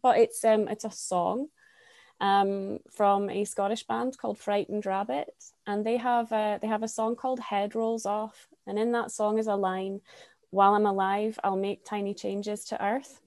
but 0.02 0.18
it's 0.18 0.46
um, 0.46 0.70
it's 0.70 0.86
a 0.86 0.92
song 0.92 1.48
um, 2.22 2.80
from 2.90 3.30
a 3.30 3.44
Scottish 3.44 3.84
band 3.84 4.18
called 4.18 4.40
Frightened 4.40 4.86
Rabbit. 4.86 5.34
And 5.68 5.86
they 5.86 5.98
have 5.98 6.32
a, 6.32 6.60
they 6.62 6.68
have 6.68 6.84
a 6.84 6.96
song 6.98 7.18
called 7.18 7.42
Head 7.42 7.76
Rolls 7.76 8.06
Off. 8.06 8.48
And 8.66 8.80
in 8.80 8.94
that 8.94 9.12
song 9.12 9.40
is 9.40 9.48
a 9.48 9.56
line 9.56 10.00
while 10.52 10.74
I'm 10.74 10.86
alive 10.86 11.38
I'll 11.44 11.66
make 11.68 11.84
tiny 11.84 12.14
changes 12.14 12.64
to 12.66 12.84
earth 12.84 13.20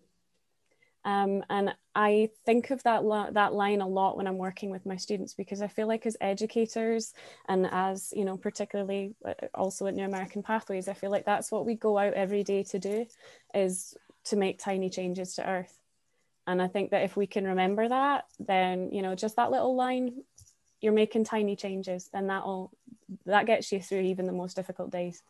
um, 1.05 1.45
and 1.51 1.75
I 1.95 2.31
think 2.47 2.71
of 2.71 2.83
that 2.85 3.03
that 3.33 3.55
line 3.55 3.81
a 3.81 3.88
lot 3.88 4.17
when 4.17 4.27
I'm 4.27 4.38
working 4.38 4.71
with 4.71 4.87
my 4.87 4.97
students 4.97 5.35
because 5.35 5.61
I 5.61 5.67
feel 5.67 5.88
like 5.88 6.07
as 6.07 6.17
educators 6.21 7.12
and 7.49 7.69
as 7.71 8.12
you 8.15 8.25
know, 8.25 8.37
particularly 8.37 9.15
uh, 9.25 9.35
also 9.55 9.87
at 9.87 9.95
New 9.95 10.05
American 10.05 10.43
Pathways, 10.43 10.88
I 10.88 10.95
feel 10.95 11.11
like 11.11 11.25
that's 11.25 11.51
what 11.51 11.67
we 11.67 11.75
go 11.75 11.99
out 11.99 12.15
every 12.15 12.45
day 12.45 12.62
to 12.65 12.79
do, 12.79 13.07
is 13.53 13.97
to 14.25 14.37
make 14.37 14.59
tiny 14.59 14.91
changes 14.91 15.35
to 15.35 15.49
Earth. 15.49 15.77
And 16.47 16.62
I 16.62 16.69
think 16.69 16.91
that 16.91 17.03
if 17.03 17.17
we 17.17 17.27
can 17.27 17.47
remember 17.47 17.88
that, 17.88 18.25
then 18.38 18.91
you 18.93 19.03
know, 19.03 19.17
just 19.17 19.37
that 19.37 19.51
little 19.51 19.75
line, 19.75 20.23
you're 20.81 20.93
making 20.93 21.25
tiny 21.25 21.57
changes, 21.57 22.11
then 22.12 22.29
that'll 22.29 22.71
that 23.27 23.47
gets 23.47 23.73
you 23.73 23.81
through 23.81 24.03
even 24.03 24.27
the 24.27 24.33
most 24.33 24.55
difficult 24.55 24.91
days. 24.91 25.21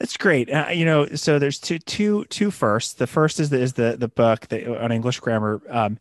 That's 0.00 0.16
great. 0.16 0.50
Uh, 0.50 0.68
you 0.72 0.86
know, 0.86 1.06
so 1.14 1.38
there's 1.38 1.58
two, 1.58 1.78
two, 1.78 2.24
two 2.26 2.50
first. 2.50 2.98
The 2.98 3.06
first 3.06 3.38
is 3.38 3.50
the 3.50 3.60
is 3.60 3.74
the 3.74 3.96
the 3.98 4.08
book 4.08 4.48
that, 4.48 4.66
on 4.82 4.90
English 4.90 5.20
grammar. 5.20 5.60
Um, 5.68 5.98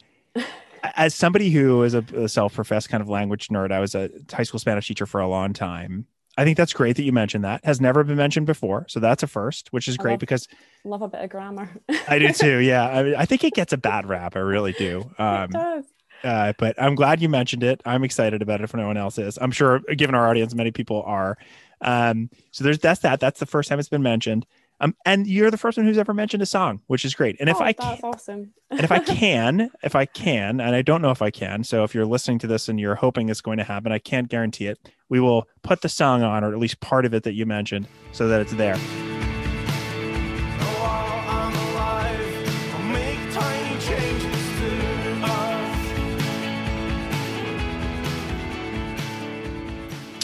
as 0.96 1.14
somebody 1.14 1.50
who 1.50 1.84
is 1.84 1.94
a, 1.94 2.04
a 2.16 2.30
self-professed 2.30 2.88
kind 2.88 3.02
of 3.02 3.10
language 3.10 3.50
nerd, 3.50 3.74
I 3.74 3.82
was 3.82 3.96
a 3.96 4.10
high 4.32 4.44
school 4.44 4.60
Spanish 4.60 4.88
teacher 4.88 5.06
for 5.06 5.20
a 5.20 5.28
long 5.28 5.52
time. 5.52 6.06
I 6.38 6.46
think 6.46 6.56
that's 6.56 6.72
great 6.72 6.96
that 6.96 7.04
you 7.04 7.12
mentioned 7.12 7.44
that. 7.44 7.66
Has 7.66 7.82
never 7.82 8.06
been 8.06 8.16
mentioned 8.16 8.46
before, 8.46 8.86
so 8.88 9.02
that's 9.02 9.22
a 9.22 9.28
first, 9.28 9.74
which 9.74 9.90
is 9.90 9.98
great 9.98 10.14
love, 10.14 10.20
because 10.20 10.48
love 10.86 11.02
a 11.02 11.10
bit 11.10 11.22
of 11.22 11.30
grammar. 11.30 11.70
I 12.08 12.20
do 12.20 12.32
too. 12.32 12.60
Yeah, 12.60 12.88
I, 12.88 13.04
mean, 13.04 13.16
I 13.16 13.26
think 13.26 13.44
it 13.44 13.54
gets 13.54 13.74
a 13.74 13.78
bad 13.78 14.08
rap. 14.08 14.38
I 14.38 14.40
really 14.40 14.72
do. 14.72 15.12
Um, 15.18 15.44
it 15.44 15.52
does. 15.52 15.86
Uh, 16.24 16.54
but 16.58 16.82
I'm 16.82 16.96
glad 16.96 17.22
you 17.22 17.30
mentioned 17.30 17.64
it. 17.64 17.82
I'm 17.86 18.04
excited 18.04 18.42
about 18.42 18.62
it 18.62 18.66
if 18.66 18.74
no 18.74 18.88
one 18.88 18.98
else 18.98 19.18
is. 19.18 19.38
I'm 19.42 19.52
sure, 19.52 19.80
given 19.80 20.16
our 20.16 20.30
audience, 20.30 20.54
many 20.56 20.72
people 20.72 21.04
are. 21.06 21.38
Um, 21.82 22.30
so 22.52 22.64
there's 22.64 22.80
that's 22.80 23.02
that. 23.02 23.20
That's 23.20 23.40
the 23.40 23.46
first 23.46 23.70
time 23.70 23.80
it's 23.80 23.90
been 23.90 24.04
mentioned. 24.04 24.46
Um, 24.82 24.96
and 25.06 25.28
you're 25.28 25.52
the 25.52 25.58
first 25.58 25.78
one 25.78 25.86
who's 25.86 25.98
ever 25.98 26.14
mentioned 26.14 26.42
a 26.42 26.46
song, 26.46 26.82
which 26.88 27.04
is 27.04 27.14
great. 27.14 27.36
And 27.40 27.50
if 27.50 27.58
oh, 27.58 27.64
I 27.64 27.74
can, 27.74 28.00
awesome. 28.02 28.54
and 28.70 28.80
if 28.80 28.92
I 28.92 29.00
can, 29.00 29.70
if 29.84 29.94
I 29.96 30.06
can, 30.06 30.62
and 30.62 30.74
I 30.74 30.82
don't 30.82 31.02
know 31.02 31.12
if 31.12 31.22
I 31.22 31.32
can, 31.32 31.64
so 31.64 31.84
if 31.84 31.94
you're 31.94 32.06
listening 32.06 32.40
to 32.40 32.48
this 32.48 32.70
and 32.70 32.80
you're 32.80 32.96
hoping 32.96 33.28
it's 33.28 33.42
going 33.42 33.58
to 33.58 33.66
happen, 33.66 33.92
I 33.92 34.00
can't 34.00 34.30
guarantee 34.30 34.68
it. 34.68 34.80
We 35.10 35.20
will 35.20 35.48
put 35.64 35.82
the 35.82 35.90
song 35.90 36.24
on, 36.24 36.44
or 36.44 36.54
at 36.54 36.60
least 36.60 36.80
part 36.80 37.06
of 37.06 37.14
it 37.14 37.24
that 37.24 37.34
you 37.34 37.46
mentioned, 37.46 37.88
so 38.14 38.30
that 38.30 38.40
it's 38.40 38.54
there. 38.54 38.78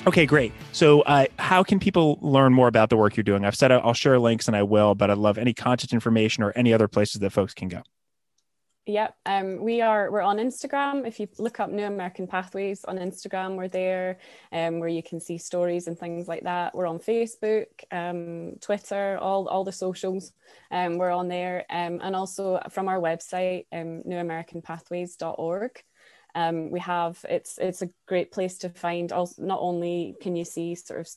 Okay, 0.07 0.27
great. 0.27 0.53
So, 0.71 1.01
uh, 1.01 1.25
how 1.39 1.63
can 1.63 1.79
people 1.79 2.19
learn 2.21 2.53
more 2.53 2.67
about 2.67 2.89
the 2.91 2.97
work 2.97 3.17
you're 3.17 3.23
doing? 3.23 3.43
I've 3.43 3.55
said 3.55 3.71
I'll 3.71 3.93
share 3.93 4.19
links 4.19 4.47
and 4.47 4.55
I 4.55 4.61
will, 4.61 4.93
but 4.93 5.09
I'd 5.09 5.17
love 5.17 5.39
any 5.39 5.53
content 5.53 5.93
information 5.93 6.43
or 6.43 6.51
any 6.55 6.73
other 6.73 6.87
places 6.87 7.21
that 7.21 7.31
folks 7.31 7.55
can 7.55 7.69
go. 7.69 7.81
Yep. 8.87 9.15
Um, 9.25 9.63
we 9.63 9.81
are 9.81 10.11
we're 10.11 10.21
on 10.21 10.37
Instagram. 10.37 11.07
If 11.07 11.19
you 11.19 11.27
look 11.39 11.59
up 11.59 11.71
New 11.71 11.85
American 11.85 12.27
Pathways 12.27 12.85
on 12.85 12.97
Instagram, 12.97 13.55
we're 13.55 13.67
there, 13.67 14.19
um, 14.51 14.79
where 14.79 14.89
you 14.89 15.01
can 15.01 15.19
see 15.19 15.39
stories 15.39 15.87
and 15.87 15.97
things 15.97 16.27
like 16.27 16.43
that. 16.43 16.75
We're 16.75 16.85
on 16.85 16.99
Facebook, 16.99 17.65
um, 17.91 18.57
Twitter, 18.61 19.17
all 19.19 19.47
all 19.47 19.63
the 19.63 19.71
socials. 19.71 20.33
Um, 20.69 20.99
we're 20.99 21.09
on 21.09 21.29
there, 21.29 21.65
um, 21.71 21.99
and 22.03 22.15
also 22.15 22.59
from 22.69 22.87
our 22.87 22.99
website, 22.99 23.65
um, 23.71 24.03
newamericanpathways.org. 24.07 25.83
Um, 26.35 26.69
we 26.69 26.79
have 26.81 27.23
it's 27.29 27.57
it's 27.57 27.81
a 27.81 27.89
great 28.07 28.31
place 28.31 28.57
to 28.59 28.69
find. 28.69 29.11
Also, 29.11 29.41
not 29.41 29.59
only 29.61 30.15
can 30.21 30.35
you 30.35 30.45
see 30.45 30.75
sort 30.75 30.99
of 30.99 31.07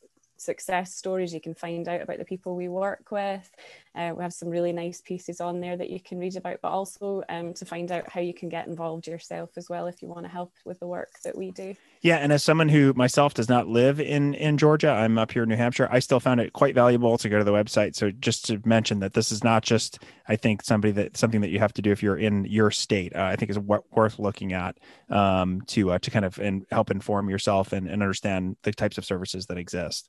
success 0.40 0.94
stories. 0.94 1.34
You 1.34 1.40
can 1.40 1.54
find 1.54 1.86
out 1.88 2.00
about 2.00 2.18
the 2.18 2.24
people 2.24 2.56
we 2.56 2.68
work 2.68 3.10
with. 3.10 3.50
Uh, 3.98 4.14
we 4.14 4.22
have 4.22 4.32
some 4.32 4.48
really 4.48 4.72
nice 4.72 5.00
pieces 5.00 5.40
on 5.40 5.58
there 5.58 5.76
that 5.76 5.90
you 5.90 5.98
can 5.98 6.18
read 6.18 6.36
about, 6.36 6.58
but 6.62 6.68
also 6.68 7.24
um, 7.28 7.52
to 7.52 7.64
find 7.64 7.90
out 7.90 8.08
how 8.08 8.20
you 8.20 8.32
can 8.32 8.48
get 8.48 8.68
involved 8.68 9.08
yourself 9.08 9.50
as 9.56 9.68
well 9.68 9.88
if 9.88 10.00
you 10.00 10.06
want 10.06 10.24
to 10.24 10.30
help 10.30 10.52
with 10.64 10.78
the 10.78 10.86
work 10.86 11.10
that 11.24 11.36
we 11.36 11.50
do. 11.50 11.74
Yeah, 12.00 12.18
and 12.18 12.32
as 12.32 12.44
someone 12.44 12.68
who 12.68 12.92
myself 12.94 13.34
does 13.34 13.48
not 13.48 13.66
live 13.66 14.00
in 14.00 14.34
in 14.34 14.56
Georgia, 14.56 14.90
I'm 14.90 15.18
up 15.18 15.32
here 15.32 15.42
in 15.42 15.48
New 15.48 15.56
Hampshire. 15.56 15.88
I 15.90 15.98
still 15.98 16.20
found 16.20 16.38
it 16.40 16.52
quite 16.52 16.76
valuable 16.76 17.18
to 17.18 17.28
go 17.28 17.38
to 17.38 17.44
the 17.44 17.50
website. 17.50 17.96
So 17.96 18.12
just 18.12 18.44
to 18.46 18.62
mention 18.64 19.00
that 19.00 19.14
this 19.14 19.32
is 19.32 19.42
not 19.42 19.64
just, 19.64 19.98
I 20.28 20.36
think, 20.36 20.62
somebody 20.62 20.92
that 20.92 21.16
something 21.16 21.40
that 21.40 21.50
you 21.50 21.58
have 21.58 21.72
to 21.72 21.82
do 21.82 21.90
if 21.90 22.00
you're 22.00 22.16
in 22.16 22.44
your 22.44 22.70
state. 22.70 23.16
Uh, 23.16 23.24
I 23.24 23.34
think 23.34 23.50
is 23.50 23.56
w- 23.56 23.82
worth 23.90 24.20
looking 24.20 24.52
at 24.52 24.78
um, 25.10 25.62
to 25.68 25.90
uh, 25.90 25.98
to 25.98 26.10
kind 26.12 26.24
of 26.24 26.38
and 26.38 26.66
help 26.70 26.92
inform 26.92 27.28
yourself 27.28 27.72
and, 27.72 27.88
and 27.88 28.00
understand 28.00 28.58
the 28.62 28.72
types 28.72 28.96
of 28.96 29.04
services 29.04 29.46
that 29.46 29.58
exist. 29.58 30.08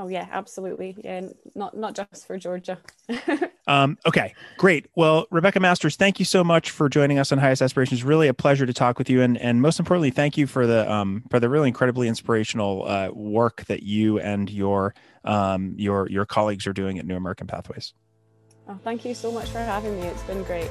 Oh 0.00 0.08
yeah, 0.08 0.26
absolutely. 0.32 0.96
Yeah, 1.04 1.28
not 1.54 1.76
not 1.76 1.94
just 1.94 2.26
for 2.26 2.38
Georgia. 2.38 2.78
um, 3.66 3.98
okay, 4.06 4.34
great. 4.56 4.86
Well, 4.96 5.26
Rebecca 5.30 5.60
Masters, 5.60 5.96
thank 5.96 6.18
you 6.18 6.24
so 6.24 6.42
much 6.42 6.70
for 6.70 6.88
joining 6.88 7.18
us 7.18 7.32
on 7.32 7.38
Highest 7.38 7.60
Aspirations. 7.60 8.02
Really 8.02 8.26
a 8.26 8.32
pleasure 8.32 8.64
to 8.64 8.72
talk 8.72 8.96
with 8.96 9.10
you, 9.10 9.20
and 9.20 9.36
and 9.36 9.60
most 9.60 9.78
importantly, 9.78 10.10
thank 10.10 10.38
you 10.38 10.46
for 10.46 10.66
the 10.66 10.90
um, 10.90 11.24
for 11.30 11.38
the 11.38 11.50
really 11.50 11.68
incredibly 11.68 12.08
inspirational 12.08 12.88
uh, 12.88 13.10
work 13.12 13.66
that 13.66 13.82
you 13.82 14.18
and 14.20 14.48
your 14.48 14.94
um, 15.26 15.74
your 15.76 16.08
your 16.08 16.24
colleagues 16.24 16.66
are 16.66 16.72
doing 16.72 16.98
at 16.98 17.04
New 17.04 17.16
American 17.16 17.46
Pathways. 17.46 17.92
Oh, 18.68 18.78
thank 18.82 19.04
you 19.04 19.12
so 19.12 19.30
much 19.30 19.50
for 19.50 19.58
having 19.58 20.00
me. 20.00 20.06
It's 20.06 20.22
been 20.22 20.42
great. 20.44 20.70